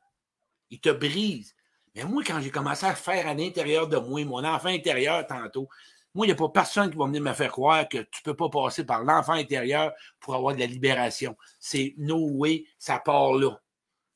Ils 0.70 0.80
te 0.80 0.90
brisent. 0.90 1.56
Mais 1.96 2.04
moi, 2.04 2.22
quand 2.24 2.40
j'ai 2.40 2.52
commencé 2.52 2.86
à 2.86 2.94
faire 2.94 3.26
à 3.26 3.34
l'intérieur 3.34 3.88
de 3.88 3.96
moi, 3.96 4.24
mon 4.24 4.44
enfant 4.44 4.68
intérieur 4.68 5.26
tantôt, 5.26 5.68
moi, 6.16 6.24
il 6.24 6.30
n'y 6.30 6.32
a 6.32 6.36
pas 6.36 6.48
personne 6.48 6.90
qui 6.90 6.96
va 6.96 7.04
venir 7.04 7.20
me 7.20 7.34
faire 7.34 7.52
croire 7.52 7.86
que 7.86 7.98
tu 7.98 8.22
ne 8.24 8.32
peux 8.32 8.36
pas 8.36 8.48
passer 8.48 8.86
par 8.86 9.04
l'enfant 9.04 9.34
intérieur 9.34 9.92
pour 10.18 10.34
avoir 10.34 10.54
de 10.54 10.60
la 10.60 10.66
libération. 10.66 11.36
C'est 11.60 11.94
no 11.98 12.16
way, 12.30 12.64
ça 12.78 12.98
part 12.98 13.34
là. 13.34 13.50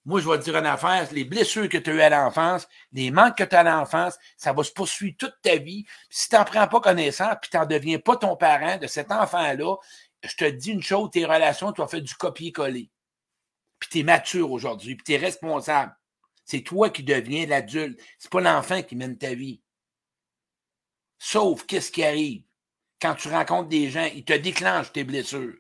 Moi, 0.07 0.21
je 0.21 0.29
vais 0.29 0.39
te 0.39 0.45
dire 0.45 0.57
une 0.57 0.65
affaire, 0.65 1.07
les 1.13 1.25
blessures 1.25 1.69
que 1.69 1.77
tu 1.77 1.91
as 1.91 1.93
eues 1.93 2.01
à 2.01 2.09
l'enfance, 2.09 2.67
les 2.93 3.11
manques 3.11 3.37
que 3.37 3.45
tu 3.45 3.55
as 3.55 3.61
à 3.61 3.65
l'enfance, 3.65 4.19
ça 4.39 4.55
va 4.55 4.65
se 4.65 4.73
poursuivre 4.73 5.15
toute 5.19 5.35
ta 5.43 5.57
vie. 5.57 5.85
si 6.09 6.31
tu 6.31 6.37
n'en 6.37 6.45
prends 6.45 6.67
pas 6.69 6.81
connaissance, 6.81 7.35
puis 7.43 7.51
tu 7.51 7.59
n'en 7.59 7.67
deviens 7.67 7.99
pas 7.99 8.17
ton 8.17 8.35
parent 8.35 8.79
de 8.79 8.87
cet 8.87 9.13
enfant-là, 9.13 9.77
je 10.25 10.35
te 10.37 10.45
dis 10.47 10.71
une 10.71 10.83
chose, 10.83 11.11
tes 11.11 11.27
relations, 11.27 11.71
tu 11.71 11.83
vas 11.83 11.89
faire 11.89 12.01
du 12.01 12.15
copier-coller. 12.15 12.91
puis 13.79 13.89
tu 13.91 13.99
es 14.01 14.03
mature 14.05 14.51
aujourd'hui, 14.51 14.97
puis 14.97 15.05
tu 15.05 15.13
es 15.13 15.17
responsable. 15.19 15.95
C'est 16.47 16.63
toi 16.63 16.89
qui 16.89 17.03
deviens 17.03 17.47
l'adulte. 17.47 18.01
C'est 18.19 18.31
pas 18.31 18.41
l'enfant 18.41 18.83
qui 18.83 18.97
mène 18.97 19.19
ta 19.19 19.35
vie. 19.35 19.61
Sauf 21.23 21.67
qu'est-ce 21.67 21.93
qui 21.93 22.03
arrive? 22.03 22.43
Quand 23.01 23.15
tu 23.15 23.29
rencontres 23.29 23.69
des 23.69 23.91
gens, 23.91 24.09
ils 24.15 24.25
te 24.25 24.33
déclenchent 24.33 24.93
tes 24.93 25.05
blessures. 25.05 25.55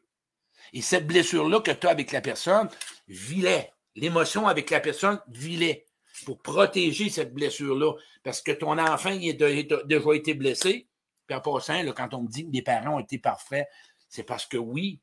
Et 0.72 0.80
cette 0.80 1.06
blessure-là 1.06 1.60
que 1.60 1.70
tu 1.70 1.86
as 1.86 1.90
avec 1.90 2.12
la 2.12 2.22
personne, 2.22 2.68
vis 3.06 3.46
L'émotion 3.94 4.48
avec 4.48 4.70
la 4.70 4.80
personne, 4.80 5.20
vis 5.28 5.84
Pour 6.24 6.40
protéger 6.40 7.10
cette 7.10 7.34
blessure-là. 7.34 7.92
Parce 8.22 8.40
que 8.40 8.52
ton 8.52 8.78
enfant, 8.78 9.10
il 9.10 9.30
a 9.30 9.82
déjà 9.84 10.14
été 10.14 10.32
blessé. 10.34 10.88
Puis 11.26 11.36
en 11.36 11.40
passant, 11.40 11.84
quand 11.92 12.14
on 12.14 12.22
me 12.22 12.28
dit 12.28 12.46
que 12.46 12.52
les 12.52 12.62
parents 12.62 12.96
ont 12.96 13.00
été 13.00 13.18
parfaits, 13.18 13.68
c'est 14.08 14.22
parce 14.22 14.46
que 14.46 14.56
oui, 14.56 15.00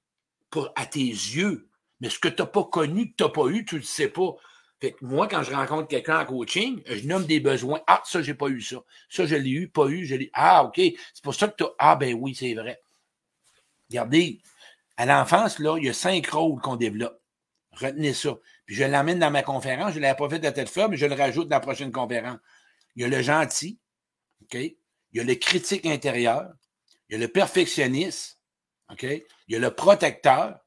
pour, 0.50 0.72
à 0.76 0.88
tes 0.88 1.00
yeux, 1.00 1.70
mais 2.00 2.10
ce 2.10 2.18
que 2.18 2.30
tu 2.30 2.42
n'as 2.42 2.48
pas 2.48 2.64
connu, 2.64 3.12
que 3.12 3.16
tu 3.16 3.24
n'as 3.24 3.30
pas 3.30 3.48
eu, 3.48 3.64
tu 3.64 3.76
ne 3.76 3.80
le 3.82 3.86
sais 3.86 4.10
pas. 4.10 4.36
Fait 4.80 4.92
que 4.92 5.04
moi, 5.04 5.28
quand 5.28 5.42
je 5.42 5.52
rencontre 5.52 5.88
quelqu'un 5.88 6.20
en 6.20 6.26
coaching, 6.26 6.84
je 6.86 7.08
nomme 7.08 7.26
des 7.26 7.40
besoins. 7.40 7.82
Ah, 7.88 8.02
ça, 8.06 8.22
j'ai 8.22 8.36
pas 8.36 8.48
eu 8.48 8.62
ça. 8.62 8.78
Ça, 9.10 9.26
je 9.26 9.36
l'ai 9.36 9.50
eu, 9.50 9.70
pas 9.70 9.88
eu, 9.88 10.06
je 10.06 10.16
l'ai. 10.16 10.30
Ah, 10.34 10.64
OK. 10.66 10.76
C'est 10.76 11.24
pour 11.24 11.34
ça 11.34 11.48
que 11.48 11.56
tu 11.56 11.64
as. 11.64 11.72
Ah, 11.80 11.96
ben 11.96 12.14
oui, 12.14 12.36
c'est 12.36 12.54
vrai. 12.54 12.80
Regardez, 13.90 14.40
à 14.98 15.06
l'enfance, 15.06 15.58
là, 15.60 15.78
il 15.78 15.86
y 15.86 15.90
a 15.90 15.94
cinq 15.94 16.28
rôles 16.28 16.62
qu'on 16.62 16.76
développe. 16.76 17.20
Retenez 17.72 18.14
ça. 18.14 18.38
Puis 18.66 18.76
je 18.76 18.84
l'amène 18.84 19.20
dans 19.20 19.32
ma 19.32 19.42
conférence. 19.42 19.94
Je 19.94 19.98
ne 19.98 20.04
l'avais 20.04 20.18
pas 20.18 20.30
fait 20.30 20.40
de 20.40 20.50
tête 20.50 20.70
ferme, 20.70 20.92
mais 20.92 20.98
je 20.98 21.06
le 21.06 21.16
rajoute 21.16 21.48
dans 21.48 21.56
la 21.56 21.62
prochaine 21.62 21.92
conférence. 21.92 22.40
Il 22.96 23.02
y 23.02 23.06
a 23.06 23.08
le 23.08 23.22
gentil, 23.22 23.80
OK? 24.44 24.56
Il 24.56 24.78
y 25.14 25.20
a 25.20 25.24
le 25.24 25.36
critique 25.36 25.86
intérieur. 25.86 26.52
Il 27.10 27.14
y 27.14 27.16
a 27.16 27.20
le 27.20 27.28
perfectionniste, 27.28 28.40
OK? 28.92 29.04
Il 29.04 29.24
y 29.48 29.56
a 29.56 29.60
le 29.60 29.74
protecteur. 29.74 30.60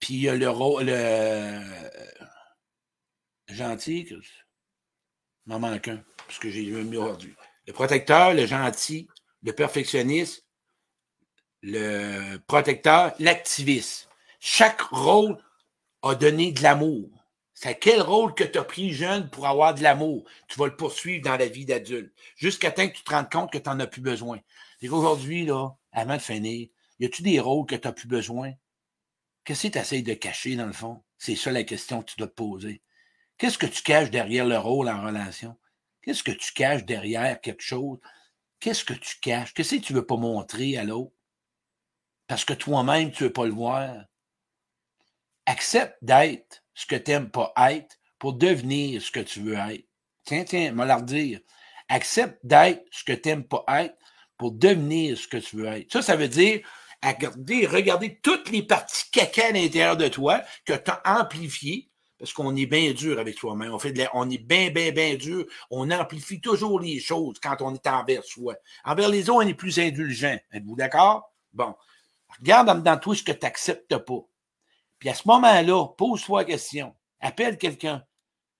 Puis 0.00 0.14
il 0.14 0.20
y 0.20 0.28
a 0.28 0.34
le, 0.34 0.46
le 0.82 1.60
gentil, 3.54 4.06
il 4.08 4.20
m'en 5.46 5.58
manque 5.58 5.88
un, 5.88 6.02
parce 6.26 6.38
que 6.38 6.50
j'ai 6.50 6.64
mis 6.64 6.96
aujourd'hui. 6.96 7.34
Le 7.66 7.72
protecteur, 7.72 8.34
le 8.34 8.46
gentil, 8.46 9.08
le 9.42 9.52
perfectionniste, 9.52 10.46
le 11.62 12.36
protecteur, 12.46 13.14
l'activiste. 13.18 14.08
Chaque 14.38 14.80
rôle 14.80 15.42
a 16.02 16.14
donné 16.14 16.52
de 16.52 16.62
l'amour. 16.62 17.10
C'est 17.52 17.78
quel 17.78 18.00
rôle 18.00 18.34
que 18.34 18.44
tu 18.44 18.58
as 18.58 18.64
pris 18.64 18.92
jeune 18.94 19.28
pour 19.28 19.46
avoir 19.46 19.74
de 19.74 19.82
l'amour? 19.82 20.24
Tu 20.48 20.58
vas 20.58 20.66
le 20.66 20.76
poursuivre 20.76 21.22
dans 21.22 21.36
la 21.36 21.46
vie 21.46 21.66
d'adulte. 21.66 22.10
Jusqu'à 22.36 22.70
temps 22.70 22.88
que 22.88 22.94
tu 22.94 23.02
te 23.02 23.10
rendes 23.10 23.30
compte 23.30 23.52
que 23.52 23.58
tu 23.58 23.68
n'en 23.68 23.78
as 23.80 23.86
plus 23.86 24.00
besoin. 24.00 24.40
C'est 24.80 24.88
qu'aujourd'hui, 24.88 25.44
là, 25.44 25.68
avant 25.92 26.16
de 26.16 26.22
finir, 26.22 26.68
y 26.98 27.04
a-tu 27.04 27.22
des 27.22 27.38
rôles 27.38 27.66
que 27.66 27.74
tu 27.74 27.86
n'as 27.86 27.92
plus 27.92 28.08
besoin? 28.08 28.52
Qu'est-ce 29.44 29.66
que 29.66 29.72
tu 29.72 29.78
essaies 29.78 30.00
de 30.00 30.14
cacher, 30.14 30.56
dans 30.56 30.66
le 30.66 30.72
fond? 30.72 31.02
C'est 31.18 31.36
ça 31.36 31.50
la 31.50 31.64
question 31.64 32.00
que 32.00 32.10
tu 32.10 32.16
dois 32.16 32.28
te 32.28 32.32
poser. 32.32 32.80
Qu'est-ce 33.40 33.56
que 33.56 33.64
tu 33.64 33.82
caches 33.82 34.10
derrière 34.10 34.44
le 34.44 34.58
rôle 34.58 34.90
en 34.90 35.02
relation? 35.02 35.56
Qu'est-ce 36.02 36.22
que 36.22 36.30
tu 36.30 36.52
caches 36.52 36.84
derrière 36.84 37.40
quelque 37.40 37.62
chose? 37.62 37.98
Qu'est-ce 38.60 38.84
que 38.84 38.92
tu 38.92 39.18
caches? 39.18 39.54
Qu'est-ce 39.54 39.76
que 39.76 39.80
tu 39.80 39.94
ne 39.94 39.98
veux 39.98 40.04
pas 40.04 40.18
montrer 40.18 40.76
à 40.76 40.84
l'autre? 40.84 41.14
Parce 42.26 42.44
que 42.44 42.52
toi-même, 42.52 43.10
tu 43.10 43.22
ne 43.22 43.28
veux 43.28 43.32
pas 43.32 43.46
le 43.46 43.52
voir. 43.52 44.04
Accepte 45.46 45.96
d'être 46.02 46.62
ce 46.74 46.84
que 46.84 46.96
tu 46.96 47.12
n'aimes 47.12 47.30
pas 47.30 47.54
être 47.70 47.96
pour 48.18 48.34
devenir 48.34 49.00
ce 49.00 49.10
que 49.10 49.20
tu 49.20 49.40
veux 49.40 49.56
être. 49.56 49.88
Tiens, 50.26 50.44
tiens, 50.44 50.72
me 50.72 51.00
dire. 51.00 51.40
Accepte 51.88 52.44
d'être 52.44 52.84
ce 52.90 53.04
que 53.04 53.14
tu 53.14 53.30
n'aimes 53.30 53.48
pas 53.48 53.64
être 53.68 53.96
pour 54.36 54.52
devenir 54.52 55.16
ce 55.16 55.26
que 55.26 55.38
tu 55.38 55.56
veux 55.56 55.66
être. 55.66 55.90
Ça, 55.90 56.02
ça 56.02 56.16
veut 56.16 56.28
dire 56.28 56.60
regarder, 57.02 57.66
regarder 57.66 58.20
toutes 58.20 58.50
les 58.50 58.64
parties 58.64 59.10
caca 59.10 59.46
à 59.46 59.52
l'intérieur 59.52 59.96
de 59.96 60.08
toi 60.08 60.42
que 60.66 60.74
tu 60.74 60.90
as 60.90 61.20
amplifiées 61.20 61.89
parce 62.20 62.34
qu'on 62.34 62.54
est 62.54 62.66
bien 62.66 62.92
dur 62.92 63.18
avec 63.18 63.38
soi-même. 63.38 63.72
On, 63.72 63.78
fait 63.78 63.92
de 63.92 64.04
on 64.12 64.28
est 64.28 64.36
bien, 64.36 64.68
bien, 64.68 64.92
bien 64.92 65.14
dur. 65.14 65.46
On 65.70 65.90
amplifie 65.90 66.38
toujours 66.38 66.78
les 66.78 67.00
choses 67.00 67.40
quand 67.42 67.56
on 67.62 67.74
est 67.74 67.86
envers 67.86 68.22
soi. 68.24 68.56
Envers 68.84 69.08
les 69.08 69.30
autres, 69.30 69.46
on 69.46 69.48
est 69.48 69.54
plus 69.54 69.78
indulgent. 69.78 70.36
Êtes-vous 70.52 70.76
d'accord? 70.76 71.32
Bon. 71.54 71.74
Regarde 72.38 72.82
dans 72.82 72.98
toi 72.98 73.16
ce 73.16 73.22
que 73.22 73.32
tu 73.32 73.38
n'acceptes 73.42 73.96
pas. 73.96 74.20
Puis 74.98 75.08
à 75.08 75.14
ce 75.14 75.22
moment-là, 75.28 75.86
pose-toi 75.96 76.40
la 76.40 76.44
question. 76.44 76.94
Appelle 77.20 77.56
quelqu'un. 77.56 78.04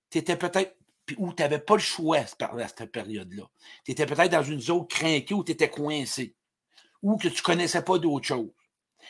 Tu 0.09 0.17
étais 0.17 0.37
peut-être 0.37 0.75
où 1.17 1.31
tu 1.31 1.43
n'avais 1.43 1.59
pas 1.59 1.75
le 1.75 1.81
choix 1.81 2.17
à 2.17 2.25
cette 2.67 2.91
période-là. 2.91 3.43
Tu 3.85 3.91
étais 3.91 4.07
peut-être 4.07 4.31
dans 4.31 4.43
une 4.43 4.59
zone 4.59 4.87
craquée 4.87 5.35
où 5.35 5.43
tu 5.43 5.51
étais 5.51 5.69
coincé. 5.69 6.35
Ou 7.03 7.15
que 7.17 7.27
tu 7.27 7.37
ne 7.37 7.43
connaissais 7.43 7.83
pas 7.83 7.99
d'autre 7.99 8.25
chose. 8.25 8.49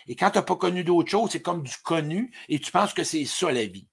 Et 0.08 0.18
quand 0.18 0.30
tu 0.30 0.40
n'as 0.40 0.44
pas 0.44 0.58
connu 0.58 0.84
d'autre 0.84 1.10
chose, 1.10 1.32
c'est 1.32 1.42
comme 1.42 1.64
du 1.64 1.78
connu 1.84 2.36
et 2.50 2.60
tu 2.60 2.70
penses 2.70 2.94
que 2.94 3.06
c'est 3.06 3.24
ça 3.24 3.50
la 3.50 3.66
vie 3.66 3.88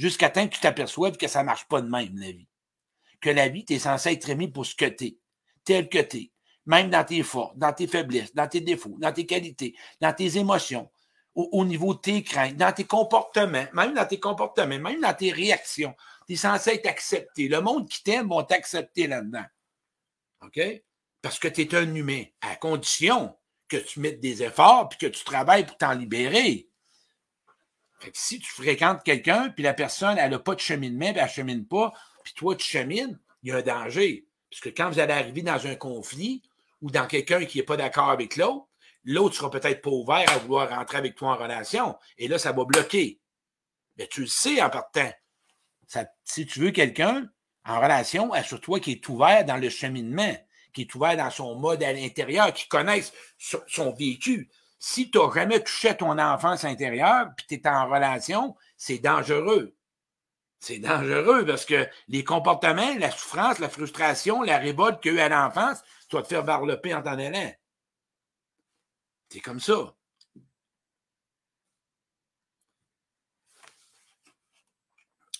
jusqu'à 0.00 0.30
temps 0.30 0.48
que 0.48 0.54
tu 0.54 0.60
t'aperçoives 0.60 1.18
que 1.18 1.28
ça 1.28 1.40
ne 1.40 1.46
marche 1.46 1.66
pas 1.68 1.82
de 1.82 1.88
même, 1.88 2.16
la 2.18 2.32
vie. 2.32 2.48
Que 3.20 3.28
la 3.28 3.48
vie, 3.48 3.66
tu 3.66 3.74
es 3.74 3.78
censé 3.78 4.12
être 4.12 4.30
aimé 4.30 4.48
pour 4.48 4.64
ce 4.64 4.74
que 4.74 4.86
tu 4.86 5.04
es, 5.04 5.18
tel 5.62 5.90
que 5.90 5.98
tu 5.98 6.16
es, 6.16 6.32
même 6.64 6.88
dans 6.88 7.04
tes 7.04 7.22
forces, 7.22 7.54
dans 7.56 7.72
tes 7.74 7.86
faiblesses, 7.86 8.34
dans 8.34 8.48
tes 8.48 8.62
défauts, 8.62 8.96
dans 8.98 9.12
tes 9.12 9.26
qualités, 9.26 9.76
dans 10.00 10.14
tes 10.14 10.38
émotions, 10.38 10.90
au, 11.34 11.64
niveau 11.66 11.94
de 11.94 12.00
tes 12.00 12.22
craintes, 12.22 12.56
dans 12.56 12.72
tes 12.72 12.84
comportements, 12.84 13.66
même 13.74 13.92
dans 13.92 14.06
tes 14.06 14.18
comportements, 14.18 14.78
même 14.78 15.02
dans 15.02 15.14
tes 15.14 15.32
réactions. 15.32 15.94
Tu 16.26 16.32
es 16.32 16.36
censé 16.36 16.70
être 16.70 16.86
accepté. 16.86 17.48
Le 17.48 17.60
monde 17.60 17.86
qui 17.86 18.02
t'aime 18.02 18.28
va 18.28 18.42
t'accepter 18.44 19.06
là-dedans. 19.06 19.44
OK? 20.42 20.60
Parce 21.20 21.38
que 21.38 21.48
tu 21.48 21.60
es 21.60 21.74
un 21.74 21.94
humain, 21.94 22.24
à 22.40 22.56
condition 22.56 23.36
que 23.68 23.76
tu 23.76 24.00
mettes 24.00 24.20
des 24.20 24.42
efforts 24.42 24.88
puis 24.88 24.98
que 24.98 25.06
tu 25.06 25.24
travailles 25.24 25.66
pour 25.66 25.76
t'en 25.76 25.92
libérer. 25.92 26.69
Si 28.12 28.40
tu 28.40 28.50
fréquentes 28.50 29.02
quelqu'un, 29.02 29.50
puis 29.50 29.62
la 29.62 29.74
personne, 29.74 30.18
elle 30.18 30.30
n'a 30.30 30.38
pas 30.38 30.54
de 30.54 30.60
cheminement, 30.60 31.10
puis 31.12 31.18
elle 31.18 31.24
ne 31.24 31.30
chemine 31.30 31.66
pas, 31.66 31.92
puis 32.24 32.32
toi, 32.34 32.56
tu 32.56 32.66
chemines, 32.66 33.18
il 33.42 33.50
y 33.50 33.52
a 33.52 33.56
un 33.56 33.62
danger. 33.62 34.26
Parce 34.50 34.60
que 34.60 34.68
quand 34.68 34.90
vous 34.90 34.98
allez 34.98 35.12
arriver 35.12 35.42
dans 35.42 35.66
un 35.66 35.74
conflit 35.74 36.42
ou 36.82 36.90
dans 36.90 37.06
quelqu'un 37.06 37.44
qui 37.44 37.58
n'est 37.58 37.64
pas 37.64 37.76
d'accord 37.76 38.10
avec 38.10 38.36
l'autre, 38.36 38.66
l'autre 39.04 39.36
sera 39.36 39.50
peut-être 39.50 39.82
pas 39.82 39.90
ouvert 39.90 40.30
à 40.30 40.38
vouloir 40.38 40.68
rentrer 40.68 40.98
avec 40.98 41.14
toi 41.14 41.32
en 41.32 41.36
relation. 41.36 41.96
Et 42.18 42.28
là, 42.28 42.38
ça 42.38 42.52
va 42.52 42.64
bloquer. 42.64 43.20
Mais 43.96 44.06
tu 44.06 44.22
le 44.22 44.26
sais 44.26 44.60
en 44.62 44.70
partant. 44.70 45.10
si 46.24 46.46
tu 46.46 46.60
veux 46.60 46.70
quelqu'un 46.70 47.28
en 47.64 47.80
relation, 47.80 48.32
assure-toi 48.32 48.80
qu'il 48.80 48.94
est 48.94 49.08
ouvert 49.08 49.44
dans 49.44 49.56
le 49.56 49.68
cheminement, 49.68 50.36
qu'il 50.72 50.86
est 50.86 50.94
ouvert 50.94 51.16
dans 51.16 51.30
son 51.30 51.54
mode 51.56 51.82
à 51.82 51.92
l'intérieur, 51.92 52.52
qu'il 52.52 52.68
connaisse 52.68 53.12
son 53.38 53.92
vécu 53.92 54.50
si 54.80 55.10
tu 55.10 55.18
n'as 55.18 55.32
jamais 55.32 55.62
touché 55.62 55.94
ton 55.94 56.18
enfance 56.18 56.64
intérieure, 56.64 57.28
puis 57.36 57.46
tu 57.46 57.54
es 57.54 57.68
en 57.68 57.88
relation, 57.88 58.56
c'est 58.76 58.98
dangereux. 58.98 59.76
C'est 60.58 60.78
dangereux 60.78 61.44
parce 61.46 61.66
que 61.66 61.86
les 62.08 62.24
comportements, 62.24 62.94
la 62.98 63.10
souffrance, 63.10 63.58
la 63.58 63.68
frustration, 63.68 64.42
la 64.42 64.58
révolte 64.58 65.00
qu'il 65.00 65.14
y 65.14 65.20
a 65.20 65.22
eu 65.22 65.24
à 65.24 65.28
l'enfance, 65.28 65.82
tu 66.08 66.16
vas 66.16 66.22
te 66.22 66.28
faire 66.28 66.44
varloper 66.44 66.94
en 66.94 67.02
t'en 67.02 67.18
allant. 67.18 67.52
C'est 69.28 69.40
comme 69.40 69.60
ça. 69.60 69.94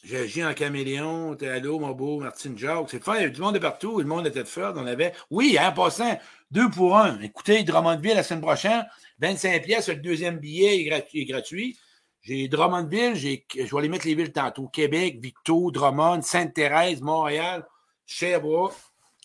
J'agis 0.03 0.43
en 0.43 0.55
caméléon, 0.55 1.37
t'es 1.37 1.49
allô, 1.49 1.79
mon 1.79 1.91
beau 1.91 2.21
Martine 2.21 2.57
Jacques. 2.57 2.89
C'est 2.91 3.05
fort, 3.05 3.17
il 3.17 3.21
y 3.21 3.25
avait 3.25 3.33
du 3.33 3.41
monde 3.41 3.55
de 3.55 3.59
partout, 3.59 3.99
le 3.99 4.07
monde 4.07 4.27
était 4.27 4.43
de 4.43 4.49
fort. 4.49 4.73
On 4.77 4.87
avait. 4.87 5.13
Oui, 5.31 5.59
en 5.61 5.73
passant, 5.73 6.19
deux 6.51 6.71
pour 6.71 6.97
un. 6.97 7.21
Écoutez, 7.21 7.65
Drummondville 7.65 8.15
la 8.15 8.23
semaine 8.23 8.41
prochaine, 8.41 8.87
25 9.19 9.63
pièces, 9.63 9.89
le 9.89 9.97
deuxième 9.97 10.39
billet 10.39 10.81
est 10.81 11.25
gratuit. 11.27 11.79
J'ai 12.23 12.49
Drummondville, 12.49 13.15
j'ai, 13.15 13.47
je 13.55 13.75
vais 13.75 13.83
les 13.83 13.89
mettre 13.89 14.07
les 14.07 14.15
villes 14.15 14.33
tantôt. 14.33 14.69
Québec, 14.69 15.19
Victo, 15.21 15.71
Drummond, 15.71 16.23
Sainte-Thérèse, 16.23 17.03
Montréal, 17.03 17.67
Sherbrooke. 18.07 18.75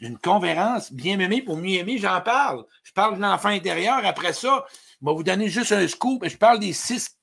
Une 0.01 0.17
conférence 0.17 0.91
bien 0.91 1.19
aimée 1.19 1.41
pour 1.41 1.55
mieux 1.55 1.75
aimer, 1.75 1.97
j'en 1.97 2.19
parle. 2.19 2.65
Je 2.83 2.91
parle 2.91 3.15
de 3.15 3.21
l'enfant 3.21 3.47
intérieur. 3.49 4.01
Après 4.03 4.33
ça, 4.33 4.65
je 5.01 5.05
vais 5.05 5.13
vous 5.13 5.23
donner 5.23 5.47
juste 5.47 5.71
un 5.71 5.88
scoop. 5.88 6.27
Je 6.27 6.35
parle 6.35 6.59
des 6.59 6.73
six 6.73 7.14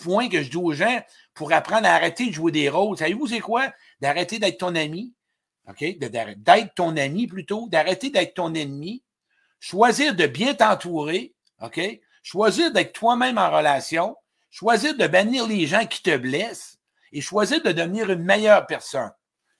points 0.00 0.28
que 0.28 0.42
je 0.42 0.50
dis 0.50 0.56
aux 0.56 0.72
gens 0.72 1.02
pour 1.34 1.52
apprendre 1.52 1.86
à 1.86 1.92
arrêter 1.92 2.26
de 2.26 2.32
jouer 2.32 2.52
des 2.52 2.68
rôles. 2.68 2.96
Savez-vous 2.96 3.26
c'est 3.26 3.40
quoi? 3.40 3.72
D'arrêter 4.00 4.38
d'être 4.38 4.58
ton 4.58 4.74
ami. 4.74 5.14
OK? 5.68 5.98
D'être 5.98 6.74
ton 6.74 6.96
ami 6.96 7.26
plutôt, 7.26 7.68
d'arrêter 7.68 8.10
d'être 8.10 8.34
ton 8.34 8.54
ennemi, 8.54 9.02
choisir 9.60 10.14
de 10.14 10.26
bien 10.26 10.54
t'entourer, 10.54 11.34
OK? 11.60 11.80
Choisir 12.22 12.72
d'être 12.72 12.92
toi-même 12.92 13.38
en 13.38 13.50
relation, 13.50 14.16
choisir 14.50 14.96
de 14.96 15.06
bannir 15.06 15.46
les 15.46 15.66
gens 15.66 15.86
qui 15.86 16.02
te 16.02 16.16
blessent 16.16 16.78
et 17.12 17.20
choisir 17.20 17.62
de 17.62 17.72
devenir 17.72 18.10
une 18.10 18.22
meilleure 18.22 18.66
personne. 18.66 19.10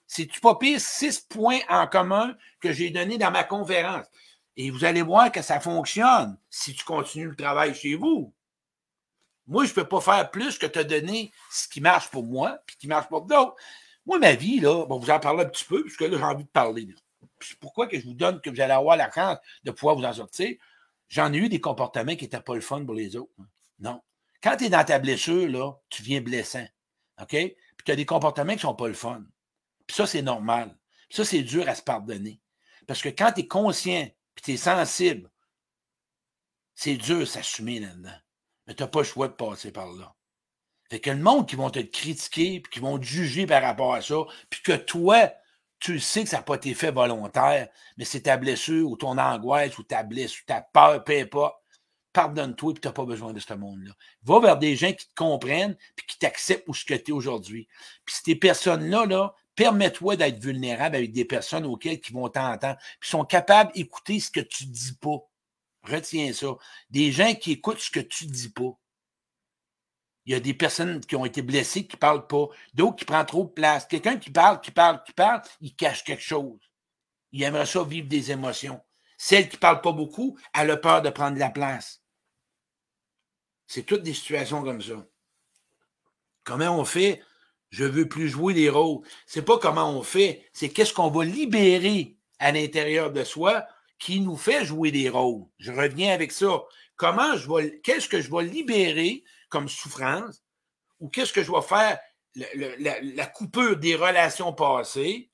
C'est-tu 0.07 0.41
pas 0.41 0.55
pire 0.55 0.81
six 0.81 1.21
points 1.21 1.61
en 1.69 1.87
commun 1.87 2.35
que 2.61 2.73
j'ai 2.73 2.91
donnés 2.91 3.19
dans 3.19 3.31
ma 3.31 3.45
conférence? 3.45 4.07
Et 4.57 4.71
vous 4.71 4.85
allez 4.85 5.03
voir 5.03 5.31
que 5.31 5.43
ça 5.43 5.61
fonctionne 5.61 6.39
si 6.51 6.75
tu 6.75 6.85
continues 6.85 7.29
le 7.29 7.37
travail 7.37 7.75
chez 7.75 7.95
vous. 7.95 8.35
Moi, 9.49 9.65
je 9.65 9.71
ne 9.71 9.75
peux 9.75 9.89
pas 9.89 10.01
faire 10.01 10.31
plus 10.31 10.59
que 10.59 10.67
te 10.67 10.79
donner 10.79 11.33
ce 11.51 11.67
qui 11.69 11.81
marche 11.81 12.09
pour 12.11 12.23
moi 12.23 12.59
puis 12.67 12.77
qui 12.77 12.87
marche 12.87 13.09
pour 13.09 13.23
d'autres. 13.23 13.57
Moi, 14.05 14.19
ma 14.19 14.35
vie, 14.35 14.61
là, 14.61 14.85
bon, 14.87 14.99
vous 14.99 15.11
en 15.11 15.19
parlez 15.19 15.43
un 15.43 15.49
petit 15.49 15.65
peu, 15.65 15.83
puisque 15.83 16.03
là, 16.03 16.17
j'ai 16.17 16.23
envie 16.23 16.45
de 16.45 16.49
parler. 16.51 16.95
Pourquoi 17.61 17.87
que 17.87 17.99
je 17.99 18.05
vous 18.05 18.15
donne 18.15 18.41
que 18.41 18.51
vous 18.51 18.61
allez 18.61 18.73
avoir 18.73 18.97
la 18.97 19.11
chance 19.11 19.39
de 19.65 19.71
pouvoir 19.71 19.97
vous 19.97 20.05
en 20.05 20.13
sortir? 20.13 20.57
J'en 21.09 21.33
ai 21.33 21.39
eu 21.39 21.49
des 21.49 21.61
comportements 21.61 22.15
qui 22.15 22.25
n'étaient 22.25 22.41
pas 22.41 22.55
le 22.55 22.61
fun 22.61 22.85
pour 22.85 22.95
les 22.95 23.17
autres. 23.17 23.33
Hein. 23.41 23.47
Non. 23.79 24.03
Quand 24.43 24.57
tu 24.57 24.65
es 24.65 24.69
dans 24.69 24.85
ta 24.85 24.99
blessure, 24.99 25.49
là, 25.49 25.73
tu 25.89 26.03
viens 26.03 26.21
blessant. 26.21 26.67
OK? 27.21 27.31
Puis 27.31 27.57
tu 27.85 27.93
as 27.93 27.97
des 27.97 28.07
comportements 28.07 28.53
qui 28.53 28.59
ne 28.59 28.63
sont 28.63 28.75
pas 28.75 28.89
le 28.89 28.95
fun. 28.95 29.25
Puis 29.87 29.97
ça, 29.97 30.07
c'est 30.07 30.23
normal. 30.23 30.77
ça, 31.09 31.25
c'est 31.25 31.43
dur 31.43 31.67
à 31.69 31.75
se 31.75 31.83
pardonner. 31.83 32.41
Parce 32.87 33.01
que 33.01 33.09
quand 33.09 33.33
tu 33.33 33.41
es 33.41 33.47
conscient, 33.47 34.09
puis 34.35 34.43
tu 34.45 34.53
es 34.53 34.57
sensible, 34.57 35.31
c'est 36.75 36.97
dur 36.97 37.27
s'assumer 37.27 37.81
là-dedans. 37.81 38.19
Mais 38.69 38.75
tu 38.75 38.83
n'as 38.83 38.89
pas 38.89 39.01
le 39.01 39.05
choix 39.05 39.27
de 39.27 39.33
passer 39.33 39.73
par 39.73 39.91
là. 39.93 40.15
Fait 40.91 41.01
que 41.01 41.11
le 41.11 41.19
monde 41.19 41.49
qui 41.49 41.57
vont 41.57 41.71
te 41.71 41.81
critiquer, 41.81 42.61
puis 42.61 42.71
qui 42.71 42.81
vont 42.81 42.99
te 42.99 43.05
juger 43.05 43.47
par 43.47 43.63
rapport 43.63 43.95
à 43.95 44.03
ça, 44.03 44.17
puis 44.49 44.63
que 44.63 44.73
toi, 44.73 45.31
tu 45.81 46.01
sais 46.01 46.25
que 46.25 46.29
ça 46.29 46.39
n'a 46.39 46.43
pas 46.43 46.57
été 46.57 46.75
fait 46.75 46.91
volontaire, 46.91 47.69
mais 47.97 48.05
c'est 48.05 48.23
ta 48.23 48.37
blessure 48.37 48.91
ou 48.91 48.97
ton 48.97 49.19
angoisse 49.19 49.79
ou 49.79 49.83
ta 49.83 50.03
blessure 50.03 50.43
ou 50.45 50.47
ta 50.47 50.61
peur, 50.61 51.03
peu 51.05 51.19
importe. 51.19 51.57
Pardonne-toi 52.13 52.73
et 52.73 52.81
tu 52.81 52.89
n'as 52.89 52.93
pas 52.93 53.05
besoin 53.05 53.33
de 53.33 53.41
ce 53.41 53.55
monde-là. 53.55 53.93
Va 54.23 54.41
vers 54.41 54.57
des 54.57 54.77
gens 54.77 54.93
qui 54.93 55.07
te 55.07 55.15
comprennent 55.15 55.77
puis 55.95 56.07
qui 56.07 56.19
t'acceptent 56.19 56.67
où 56.69 56.75
ce 56.75 56.85
que 56.85 56.95
tu 56.95 57.11
es 57.11 57.15
aujourd'hui. 57.15 57.69
Puis 58.05 58.17
ces 58.25 58.35
personnes-là, 58.35 59.07
là, 59.07 59.35
permets-toi 59.55 60.17
d'être 60.17 60.43
vulnérable 60.43 60.97
avec 60.97 61.13
des 61.13 61.25
personnes 61.25 61.67
auxquelles 61.67 62.01
qui 62.01 62.13
vont 62.13 62.29
t'entendre, 62.29 62.79
puis 62.99 63.11
sont 63.11 63.25
capables 63.25 63.73
d'écouter 63.73 64.21
ce 64.21 64.31
que 64.31 64.41
tu 64.41 64.65
dis 64.67 64.95
pas. 64.95 65.19
Retiens 65.83 66.33
ça. 66.33 66.49
Des 66.91 67.13
gens 67.13 67.35
qui 67.35 67.53
écoutent 67.53 67.81
ce 67.81 67.91
que 67.91 68.01
tu 68.01 68.27
dis 68.27 68.51
pas. 68.51 68.79
Il 70.27 70.33
y 70.33 70.35
a 70.35 70.41
des 70.41 70.53
personnes 70.53 71.01
qui 71.01 71.17
ont 71.17 71.25
été 71.25 71.41
blessées 71.41 71.87
qui 71.87 71.97
ne 71.97 72.01
parlent 72.01 72.27
pas, 72.27 72.49
d'autres 72.75 72.97
qui 72.97 73.05
prennent 73.07 73.25
trop 73.25 73.45
de 73.45 73.51
place. 73.51 73.87
Quelqu'un 73.87 74.19
qui 74.19 74.31
parle, 74.31 74.61
qui 74.61 74.71
parle, 74.71 75.03
qui 75.05 75.13
parle, 75.13 75.41
il 75.61 75.75
cache 75.75 76.05
quelque 76.05 76.23
chose. 76.23 76.61
Il 77.33 77.43
aimerait 77.43 77.65
ça 77.65 77.83
vivre 77.83 78.09
des 78.09 78.31
émotions. 78.31 78.81
Celle 79.17 79.49
qui 79.49 79.57
ne 79.57 79.61
parle 79.61 79.81
pas 79.81 79.93
beaucoup, 79.93 80.39
elle 80.53 80.71
a 80.71 80.77
peur 80.77 81.01
de 81.01 81.11
prendre 81.11 81.39
la 81.39 81.51
place. 81.51 82.03
C'est 83.67 83.85
toutes 83.85 84.03
des 84.03 84.15
situations 84.15 84.63
comme 84.63 84.83
ça. 84.83 85.07
Comment 86.45 86.79
on 86.79 86.85
fait? 86.85 87.23
Je 87.71 87.85
ne 87.85 87.89
veux 87.89 88.09
plus 88.09 88.29
jouer 88.29 88.55
des 88.55 88.71
rôles. 88.71 89.07
C'est 89.27 89.43
pas 89.43 89.59
comment 89.59 89.91
on 89.91 90.03
fait, 90.03 90.49
c'est 90.53 90.71
qu'est-ce 90.71 90.95
qu'on 90.95 91.11
va 91.11 91.25
libérer 91.25 92.17
à 92.39 92.53
l'intérieur 92.53 93.13
de 93.13 93.25
soi 93.25 93.67
qui 93.99 94.21
nous 94.21 94.37
fait 94.37 94.65
jouer 94.65 94.91
des 94.91 95.09
rôles. 95.09 95.45
Je 95.59 95.73
reviens 95.73 96.13
avec 96.13 96.33
ça. 96.33 96.63
Comment 96.97 97.37
je 97.37 97.53
vais, 97.53 97.81
qu'est-ce 97.81 98.09
que 98.09 98.21
je 98.21 98.31
vais 98.31 98.45
libérer 98.45 99.25
comme 99.49 99.69
souffrance 99.69 100.43
ou 101.01 101.09
qu'est-ce 101.09 101.33
que 101.33 101.43
je 101.43 101.53
vais 101.53 101.63
faire, 101.63 101.99
la, 102.35 103.27
coupure 103.27 103.77
des 103.77 103.95
relations 103.95 104.53
passées 104.53 105.31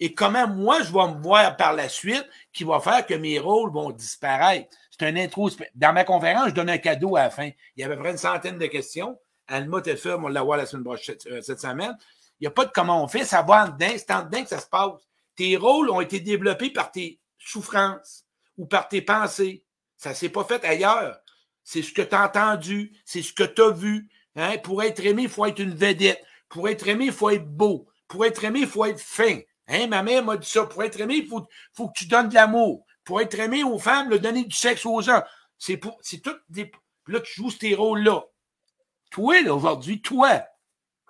et 0.00 0.14
comment 0.14 0.46
moi 0.46 0.80
je 0.82 0.92
vais 0.92 1.08
me 1.08 1.20
voir 1.20 1.56
par 1.56 1.72
la 1.72 1.88
suite 1.88 2.26
qui 2.52 2.62
va 2.62 2.78
faire 2.78 3.04
que 3.04 3.14
mes 3.14 3.38
rôles 3.38 3.72
vont 3.72 3.90
disparaître? 3.90 4.68
C'est 4.90 5.06
un 5.06 5.16
intro. 5.16 5.50
Dans 5.74 5.92
ma 5.92 6.04
conférence, 6.04 6.48
je 6.48 6.54
donne 6.54 6.70
un 6.70 6.78
cadeau 6.78 7.16
à 7.16 7.24
la 7.24 7.30
fin. 7.30 7.50
Il 7.76 7.80
y 7.80 7.84
avait 7.84 7.96
près 7.96 8.12
une 8.12 8.16
centaine 8.16 8.58
de 8.58 8.66
questions. 8.66 9.18
Alma 9.48 9.82
fait, 9.82 10.12
on 10.12 10.28
l'a 10.28 10.42
voir 10.42 10.58
la 10.58 10.66
semaine 10.66 10.84
prochaine, 10.84 11.16
euh, 11.26 11.40
cette 11.40 11.60
semaine. 11.60 11.96
Il 12.38 12.44
n'y 12.44 12.46
a 12.46 12.50
pas 12.50 12.64
de 12.64 12.70
comment 12.70 13.02
on 13.02 13.08
fait, 13.08 13.24
ça 13.24 13.42
va 13.42 13.64
en 13.64 13.68
dedans, 13.68 13.92
c'est 13.96 14.10
en 14.12 14.22
dedans 14.22 14.42
que 14.42 14.48
ça 14.48 14.60
se 14.60 14.66
passe. 14.66 15.08
Tes 15.34 15.56
rôles 15.56 15.90
ont 15.90 16.00
été 16.00 16.20
développés 16.20 16.70
par 16.70 16.92
tes 16.92 17.18
souffrances 17.48 18.24
ou 18.56 18.66
par 18.66 18.88
tes 18.88 19.02
pensées. 19.02 19.64
Ça 19.96 20.10
ne 20.10 20.14
s'est 20.14 20.28
pas 20.28 20.44
fait 20.44 20.64
ailleurs 20.64 21.20
c'est 21.68 21.82
ce 21.82 21.92
que 21.92 22.00
tu 22.00 22.14
as 22.14 22.24
entendu, 22.24 22.94
c'est 23.04 23.20
ce 23.20 23.34
que 23.34 23.42
tu 23.42 23.60
as 23.60 23.68
vu. 23.68 24.08
Hein? 24.36 24.56
Pour 24.56 24.82
être 24.82 25.04
aimé, 25.04 25.24
il 25.24 25.28
faut 25.28 25.44
être 25.44 25.58
une 25.58 25.74
vedette. 25.74 26.24
Pour 26.48 26.66
être 26.66 26.88
aimé, 26.88 27.04
il 27.06 27.12
faut 27.12 27.28
être 27.28 27.46
beau. 27.46 27.86
Pour 28.06 28.24
être 28.24 28.42
aimé, 28.42 28.60
il 28.60 28.66
faut 28.66 28.86
être 28.86 28.98
fin. 29.02 29.40
Hein? 29.66 29.86
Ma 29.86 30.02
mère 30.02 30.24
m'a 30.24 30.38
dit 30.38 30.48
ça. 30.48 30.64
Pour 30.64 30.82
être 30.82 30.98
aimé, 30.98 31.16
il 31.16 31.28
faut, 31.28 31.46
faut 31.74 31.88
que 31.88 31.98
tu 31.98 32.06
donnes 32.06 32.30
de 32.30 32.34
l'amour. 32.34 32.86
Pour 33.04 33.20
être 33.20 33.38
aimé 33.38 33.64
aux 33.64 33.78
femmes, 33.78 34.08
le 34.08 34.18
donner 34.18 34.44
du 34.44 34.56
sexe 34.56 34.86
aux 34.86 35.02
gens. 35.02 35.22
C'est 35.58 35.78
tout 35.78 36.36
des. 36.48 36.72
Là, 37.06 37.20
tu 37.20 37.34
joues 37.34 37.50
ces 37.50 37.74
rôles-là. 37.74 38.24
Toi, 39.10 39.42
là, 39.42 39.54
aujourd'hui, 39.54 40.00
toi, 40.00 40.42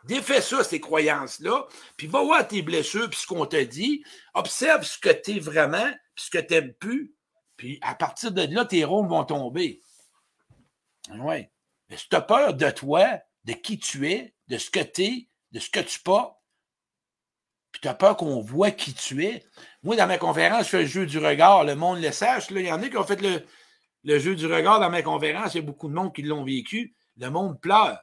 défais 0.09 0.41
ça, 0.41 0.65
ces 0.65 0.81
croyances-là, 0.81 1.67
puis 1.97 2.07
va 2.07 2.23
voir 2.23 2.49
tes 2.49 2.63
blessures, 2.63 3.09
puis 3.09 3.21
ce 3.21 3.27
qu'on 3.27 3.47
t'a 3.47 3.65
dit. 3.65 4.03
Observe 4.35 4.83
ce 4.83 4.99
que 4.99 5.11
tu 5.11 5.37
es 5.37 5.39
vraiment, 5.39 5.91
puis 6.15 6.25
ce 6.25 6.31
que 6.31 6.39
tu 6.39 6.55
n'aimes 6.55 6.75
plus. 6.75 7.15
Puis 7.57 7.79
à 7.83 7.95
partir 7.95 8.33
de 8.33 8.43
là, 8.43 8.65
tes 8.65 8.85
rôles 8.85 9.09
vont 9.09 9.25
tomber. 9.25 9.81
Oui. 11.11 11.47
Mais 11.89 11.97
si 11.97 12.09
tu 12.09 12.17
as 12.17 12.23
peur 12.23 12.55
de 12.55 12.71
toi, 12.71 13.07
de 13.45 13.53
qui 13.53 13.79
tu 13.79 14.11
es, 14.11 14.35
de 14.49 14.59
ce 14.59 14.71
que 14.71 14.81
tu 14.81 15.05
es, 15.05 15.29
de 15.53 15.61
ce 15.61 15.71
que 15.71 15.81
tu 15.81 16.01
pas, 16.01 16.43
puis 17.71 17.83
tu 17.83 17.89
as 17.89 17.95
peur 17.95 18.17
qu'on 18.17 18.41
voit 18.41 18.71
qui 18.71 18.95
tu 18.95 19.25
es. 19.25 19.45
Moi, 19.83 19.97
dans 19.97 20.07
ma 20.07 20.17
conférence, 20.17 20.65
je 20.65 20.71
fais 20.71 20.83
le 20.83 20.87
jeu 20.87 21.07
du 21.07 21.19
regard. 21.19 21.65
Le 21.65 21.75
monde 21.75 22.01
le 22.01 22.11
sache. 22.13 22.47
Il 22.51 22.61
y 22.61 22.73
en 22.73 22.83
a 22.83 22.89
qui 22.89 22.97
ont 22.97 23.05
fait 23.05 23.21
le, 23.21 23.45
le 24.05 24.19
jeu 24.19 24.35
du 24.35 24.47
regard 24.47 24.81
dans 24.81 24.89
ma 24.89 25.03
conférence. 25.03 25.55
Il 25.55 25.59
y 25.59 25.61
a 25.61 25.67
beaucoup 25.67 25.89
de 25.89 25.95
monde 25.95 26.15
qui 26.15 26.23
l'ont 26.23 26.45
vécu. 26.45 26.97
Le 27.19 27.29
monde 27.29 27.61
pleure. 27.61 28.01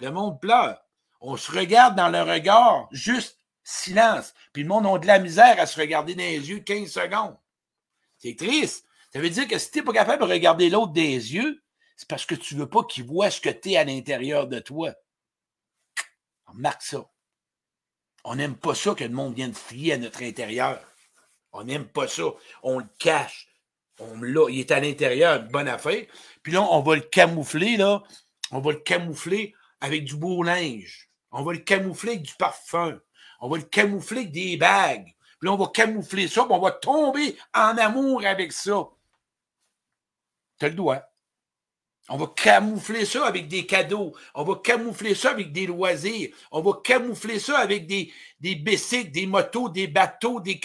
Le 0.00 0.10
monde 0.10 0.40
pleure. 0.40 0.78
On 1.28 1.36
se 1.36 1.50
regarde 1.50 1.96
dans 1.96 2.08
le 2.08 2.22
regard, 2.22 2.86
juste 2.92 3.40
silence. 3.64 4.32
Puis 4.52 4.62
le 4.62 4.68
monde 4.68 4.86
a 4.86 4.96
de 4.96 5.08
la 5.08 5.18
misère 5.18 5.58
à 5.58 5.66
se 5.66 5.80
regarder 5.80 6.14
dans 6.14 6.22
les 6.22 6.50
yeux 6.50 6.60
15 6.60 6.88
secondes. 6.88 7.36
C'est 8.16 8.36
triste. 8.36 8.86
Ça 9.12 9.18
veut 9.18 9.28
dire 9.28 9.48
que 9.48 9.58
si 9.58 9.72
tu 9.72 9.78
n'es 9.78 9.84
pas 9.84 9.92
capable 9.92 10.22
de 10.22 10.30
regarder 10.30 10.70
l'autre 10.70 10.92
des 10.92 11.34
yeux, 11.34 11.64
c'est 11.96 12.06
parce 12.06 12.26
que 12.26 12.36
tu 12.36 12.54
ne 12.54 12.60
veux 12.60 12.68
pas 12.68 12.84
qu'il 12.84 13.02
voit 13.02 13.32
ce 13.32 13.40
que 13.40 13.50
tu 13.50 13.72
es 13.72 13.76
à 13.76 13.82
l'intérieur 13.82 14.46
de 14.46 14.60
toi. 14.60 14.94
On 16.46 16.54
marque 16.54 16.82
ça. 16.82 17.10
On 18.22 18.36
n'aime 18.36 18.56
pas 18.56 18.76
ça 18.76 18.94
que 18.94 19.02
le 19.02 19.10
monde 19.10 19.34
vienne 19.34 19.52
fouiller 19.52 19.94
à 19.94 19.98
notre 19.98 20.22
intérieur. 20.22 20.80
On 21.50 21.64
n'aime 21.64 21.88
pas 21.88 22.06
ça. 22.06 22.22
On 22.62 22.78
le 22.78 22.86
cache. 23.00 23.48
On 23.98 24.22
l'a. 24.22 24.48
Il 24.48 24.60
est 24.60 24.70
à 24.70 24.78
l'intérieur, 24.78 25.42
bonne 25.42 25.66
affaire. 25.66 26.06
Puis 26.44 26.52
là, 26.52 26.62
on 26.62 26.82
va 26.82 26.94
le 26.94 27.00
camoufler, 27.00 27.76
là. 27.76 28.04
On 28.52 28.60
va 28.60 28.70
le 28.70 28.78
camoufler 28.78 29.56
avec 29.80 30.04
du 30.04 30.14
beau 30.14 30.44
linge. 30.44 31.05
On 31.38 31.42
va 31.42 31.52
le 31.52 31.58
camoufler 31.58 32.12
avec 32.12 32.22
du 32.22 32.34
parfum. 32.34 32.98
On 33.40 33.50
va 33.50 33.58
le 33.58 33.64
camoufler 33.64 34.20
avec 34.20 34.32
des 34.32 34.56
bagues. 34.56 35.14
Puis 35.38 35.46
là, 35.46 35.52
on 35.52 35.56
va 35.56 35.66
camoufler 35.66 36.28
ça, 36.28 36.44
puis 36.44 36.52
on 36.54 36.60
va 36.60 36.70
tomber 36.70 37.36
en 37.52 37.76
amour 37.76 38.24
avec 38.24 38.52
ça. 38.52 38.88
Tu 40.58 40.64
le 40.64 40.74
doigt. 40.74 41.02
On 42.08 42.16
va 42.16 42.32
camoufler 42.34 43.04
ça 43.04 43.26
avec 43.26 43.48
des 43.48 43.66
cadeaux. 43.66 44.14
On 44.34 44.44
va 44.44 44.54
camoufler 44.64 45.14
ça 45.14 45.32
avec 45.32 45.52
des 45.52 45.66
loisirs. 45.66 46.34
On 46.52 46.62
va 46.62 46.80
camoufler 46.82 47.38
ça 47.38 47.58
avec 47.58 47.86
des, 47.86 48.10
des 48.40 48.54
bicycles, 48.54 49.10
des 49.10 49.26
motos, 49.26 49.68
des 49.68 49.88
bateaux, 49.88 50.40
des 50.40 50.58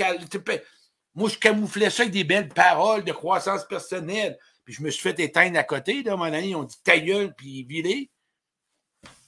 Moi, 1.15 1.29
je 1.29 1.37
camouflais 1.37 1.89
ça 1.89 2.03
avec 2.03 2.13
des 2.13 2.23
belles 2.23 2.47
paroles 2.47 3.03
de 3.03 3.11
croissance 3.11 3.65
personnelle. 3.67 4.39
Puis 4.63 4.75
je 4.75 4.83
me 4.83 4.89
suis 4.89 5.01
fait 5.01 5.19
éteindre 5.19 5.59
à 5.59 5.63
côté, 5.63 6.01
là, 6.01 6.15
mon 6.15 6.23
ami. 6.23 6.55
On 6.55 6.63
dit 6.63 6.81
ta 6.81 6.93
puis 7.35 7.63
virer. 7.63 8.09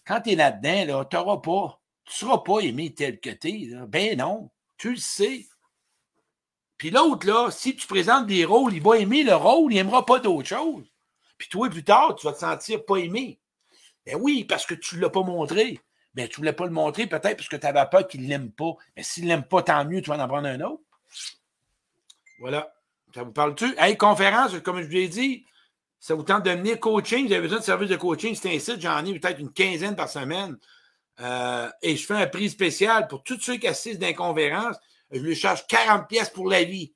Quand 0.05 0.21
tu 0.21 0.31
es 0.31 0.35
là-dedans, 0.35 0.85
là, 0.85 1.05
tu 1.05 1.15
n'auras 1.15 1.37
pas. 1.37 1.81
Tu 2.05 2.13
seras 2.13 2.39
pas 2.39 2.59
aimé 2.59 2.93
tel 2.93 3.19
que 3.19 3.29
tu 3.29 3.47
es. 3.47 3.69
Ben 3.87 4.17
non. 4.17 4.49
Tu 4.77 4.91
le 4.91 4.97
sais. 4.97 5.47
Puis 6.77 6.89
l'autre, 6.89 7.25
là, 7.27 7.49
si 7.49 7.75
tu 7.75 7.87
présentes 7.87 8.27
des 8.27 8.43
rôles, 8.43 8.73
il 8.73 8.81
va 8.81 8.97
aimer 8.97 9.23
le 9.23 9.35
rôle, 9.35 9.71
il 9.71 9.75
n'aimera 9.75 10.05
pas 10.05 10.19
d'autre 10.19 10.49
chose. 10.49 10.83
Puis 11.37 11.47
toi, 11.47 11.69
plus 11.69 11.83
tard, 11.83 12.15
tu 12.15 12.25
vas 12.27 12.33
te 12.33 12.39
sentir 12.39 12.83
pas 12.83 12.97
aimé. 12.97 13.39
Ben 14.05 14.17
oui, 14.19 14.43
parce 14.43 14.65
que 14.65 14.73
tu 14.73 14.97
ne 14.97 15.01
l'as 15.01 15.09
pas 15.09 15.23
montré. 15.23 15.79
Ben, 16.13 16.27
tu 16.27 16.33
ne 16.33 16.37
voulais 16.37 16.53
pas 16.53 16.65
le 16.65 16.71
montrer, 16.71 17.07
peut-être 17.07 17.37
parce 17.37 17.47
que 17.47 17.55
tu 17.55 17.65
avais 17.65 17.85
peur 17.89 18.07
qu'il 18.07 18.23
ne 18.23 18.27
l'aime 18.27 18.51
pas. 18.51 18.75
Mais 18.95 19.03
s'il 19.03 19.23
ne 19.23 19.29
l'aime 19.29 19.43
pas, 19.43 19.63
tant 19.63 19.85
mieux, 19.85 20.01
tu 20.01 20.09
vas 20.09 20.21
en 20.21 20.27
prendre 20.27 20.47
un 20.47 20.59
autre. 20.61 20.83
Voilà. 22.39 22.73
Ça 23.15 23.23
vous 23.23 23.31
parle-tu? 23.31 23.73
Hey, 23.77 23.95
conférence, 23.95 24.59
comme 24.59 24.81
je 24.81 24.85
vous 24.85 24.91
l'ai 24.91 25.07
dit, 25.07 25.45
ça 26.03 26.15
vous 26.15 26.23
tente 26.23 26.43
de 26.43 26.51
venir 26.51 26.81
coaching, 26.81 27.27
vous 27.27 27.31
avez 27.31 27.43
besoin 27.43 27.59
de 27.59 27.63
service 27.63 27.89
de 27.89 27.95
coaching, 27.95 28.35
c'est 28.35 28.53
un 28.53 28.59
site, 28.59 28.81
j'en 28.81 29.05
ai 29.05 29.17
peut-être 29.17 29.39
une 29.39 29.53
quinzaine 29.53 29.95
par 29.95 30.09
semaine. 30.09 30.57
Euh, 31.21 31.69
et 31.81 31.95
je 31.95 32.05
fais 32.05 32.15
un 32.15 32.27
prix 32.27 32.49
spécial 32.49 33.07
pour 33.07 33.23
tous 33.23 33.39
ceux 33.39 33.55
qui 33.55 33.69
assistent 33.69 34.01
dans 34.01 34.07
les 34.07 34.13
conférences. 34.13 34.75
Je 35.11 35.21
lui 35.21 35.33
charge 35.33 35.65
40 35.65 36.09
pièces 36.09 36.29
pour 36.29 36.49
la 36.49 36.65
vie. 36.65 36.93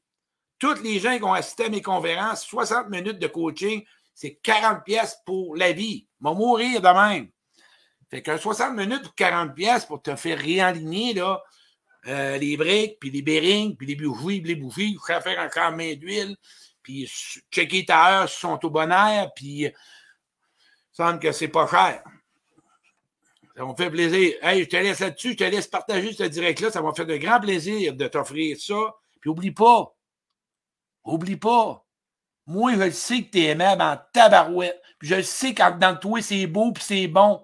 Toutes 0.60 0.84
les 0.84 1.00
gens 1.00 1.15
qui 1.15 1.24
ont 1.24 1.32
assisté 1.32 1.67
à 1.67 1.70
mes 1.70 1.82
conférences, 1.82 2.43
60 2.48 2.89
minutes 2.89 3.17
de 3.17 3.28
coaching, 3.28 3.82
c'est 4.13 4.41
40 4.43 4.84
pièces 4.84 5.15
pour 5.26 5.56
la 5.56 5.72
vie. 5.72 6.06
Va 6.20 6.34
mourir 6.34 6.82
de 6.82 6.88
même. 6.89 7.30
Fait 8.10 8.22
que 8.22 8.36
60 8.36 8.76
minutes 8.76 9.04
pour 9.04 9.15
40 9.15 9.56
pièces 9.56 9.86
pour 9.86 10.02
te 10.02 10.17
faire 10.17 10.38
réaligner 10.38 11.13
là, 11.13 11.41
euh, 12.08 12.38
les 12.38 12.58
briques, 12.58 12.98
puis 13.00 13.10
les 13.10 13.22
bearings, 13.22 13.78
puis 13.78 13.88
les 13.88 13.96
bougies, 13.96 14.41
puis 14.41 14.54
les 14.54 14.56
bougies, 14.56 14.98
faire 15.08 15.39
encore 15.39 15.72
main 15.72 15.93
d'huile, 15.96 16.36
puis 16.88 17.06
checker 17.52 17.84
ta 17.84 18.21
heure 18.21 18.30
sont 18.30 18.58
au 18.65 18.69
bon 18.69 18.89
air, 18.89 19.30
puis 19.36 19.67
semble 20.93 21.19
que 21.19 21.34
c'est 21.34 21.50
pas 21.50 21.67
cher. 21.67 22.02
Ça 23.58 23.65
me 23.65 23.76
fait 23.76 23.89
plaisir. 23.89 24.36
Hey, 24.41 24.63
je 24.63 24.69
te 24.69 24.78
laisse 24.78 25.02
là-dessus, 25.02 25.32
je 25.32 25.38
te 25.38 25.43
laisse 25.43 25.67
partager 25.67 26.13
ce 26.13 26.23
direct-là. 26.23 26.71
Ça 26.71 26.82
m'a 26.82 26.93
fait 26.93 27.06
de 27.06 27.17
grand 27.17 27.41
plaisir 27.41 27.93
de 27.93 28.08
t'offrir 28.08 28.56
ça. 28.58 28.95
Puis 29.19 29.30
oublie 29.30 29.52
pas, 29.52 29.93
oublie 31.04 31.36
pas, 31.36 31.86
moi, 32.45 32.73
je 32.76 32.89
sais 32.91 33.23
que 33.23 33.32
tu 33.32 33.39
es 33.39 33.47
aimable 33.47 33.82
en 33.82 33.97
tabarouette. 34.13 34.82
Puis 34.97 35.10
je 35.10 35.21
sais 35.21 35.54
quand 35.54 35.78
dans 35.78 36.00
toi, 36.00 36.21
c'est 36.21 36.47
beau 36.47 36.71
puis 36.71 36.86
c'est 36.86 37.08
bon. 37.08 37.43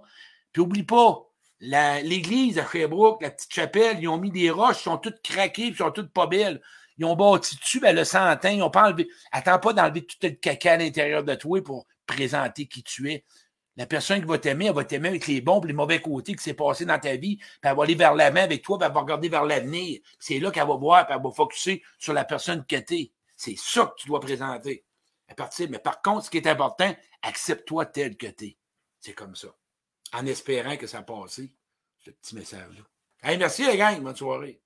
Puis 0.53 0.61
oublie 0.61 0.83
pas, 0.83 1.21
l'église 1.59 2.59
à 2.59 2.65
Sherbrooke, 2.65 3.21
la 3.21 3.31
petite 3.31 3.53
chapelle, 3.53 3.97
ils 3.99 4.07
ont 4.07 4.17
mis 4.17 4.31
des 4.31 4.51
roches, 4.51 4.79
ils 4.79 4.83
sont 4.83 4.97
toutes 4.99 5.21
craquées, 5.21 5.67
puis 5.67 5.75
sont 5.75 5.91
toutes 5.91 6.13
pas 6.13 6.27
belles. 6.27 6.61
Ils 6.97 7.05
ont 7.05 7.15
bâti 7.15 7.55
dessus, 7.57 7.79
ben, 7.79 7.95
le 7.95 8.03
centaine, 8.03 8.57
ils 8.57 8.63
ont 8.63 8.69
pas 8.69 8.87
enlevé. 8.87 9.07
Attends 9.31 9.59
pas 9.59 9.73
d'enlever 9.73 10.05
tout 10.05 10.17
le 10.21 10.29
caca 10.29 10.73
à 10.73 10.77
l'intérieur 10.77 11.23
de 11.23 11.35
toi 11.35 11.63
pour 11.63 11.87
présenter 12.05 12.67
qui 12.67 12.83
tu 12.83 13.11
es. 13.11 13.23
La 13.75 13.87
personne 13.87 14.19
qui 14.19 14.27
va 14.27 14.37
t'aimer, 14.37 14.67
elle 14.67 14.75
va 14.75 14.83
t'aimer 14.83 15.09
avec 15.09 15.25
les 15.25 15.41
bons 15.41 15.59
et 15.61 15.67
les 15.67 15.73
mauvais 15.73 15.99
côtés 15.99 16.35
qui 16.35 16.43
s'est 16.43 16.53
passé 16.53 16.85
dans 16.85 16.99
ta 16.99 17.15
vie, 17.15 17.37
puis 17.37 17.47
elle 17.63 17.75
va 17.75 17.83
aller 17.83 17.95
vers 17.95 18.13
la 18.13 18.29
main 18.29 18.43
avec 18.43 18.61
toi, 18.61 18.77
puis 18.77 18.87
elle 18.87 18.93
va 18.93 19.01
regarder 19.01 19.29
vers 19.29 19.45
l'avenir. 19.45 19.99
C'est 20.19 20.39
là 20.39 20.51
qu'elle 20.51 20.67
va 20.67 20.75
voir, 20.75 21.07
puis 21.07 21.15
elle 21.15 21.23
va 21.23 21.31
focuser 21.31 21.81
sur 21.97 22.13
la 22.13 22.23
personne 22.23 22.63
que 22.65 22.75
tu 22.75 22.95
es. 22.95 23.11
C'est 23.35 23.57
ça 23.57 23.87
que 23.87 24.01
tu 24.01 24.07
dois 24.07 24.19
présenter. 24.19 24.85
À 25.27 25.33
partir, 25.33 25.67
mais 25.71 25.79
par 25.79 26.01
contre, 26.03 26.25
ce 26.25 26.29
qui 26.29 26.37
est 26.37 26.47
important, 26.47 26.95
accepte-toi 27.23 27.87
tel 27.87 28.15
que 28.15 28.27
tu 28.27 28.45
es. 28.45 28.57
C'est 28.99 29.13
comme 29.13 29.35
ça. 29.35 29.47
En 30.13 30.25
espérant 30.27 30.77
que 30.77 30.85
ça 30.85 31.01
passe, 31.01 31.41
ce 32.05 32.11
petit 32.11 32.35
message-là. 32.35 32.83
Hey, 33.23 33.37
merci 33.37 33.65
les 33.65 33.77
gars, 33.77 33.97
bonne 33.99 34.15
soirée. 34.15 34.62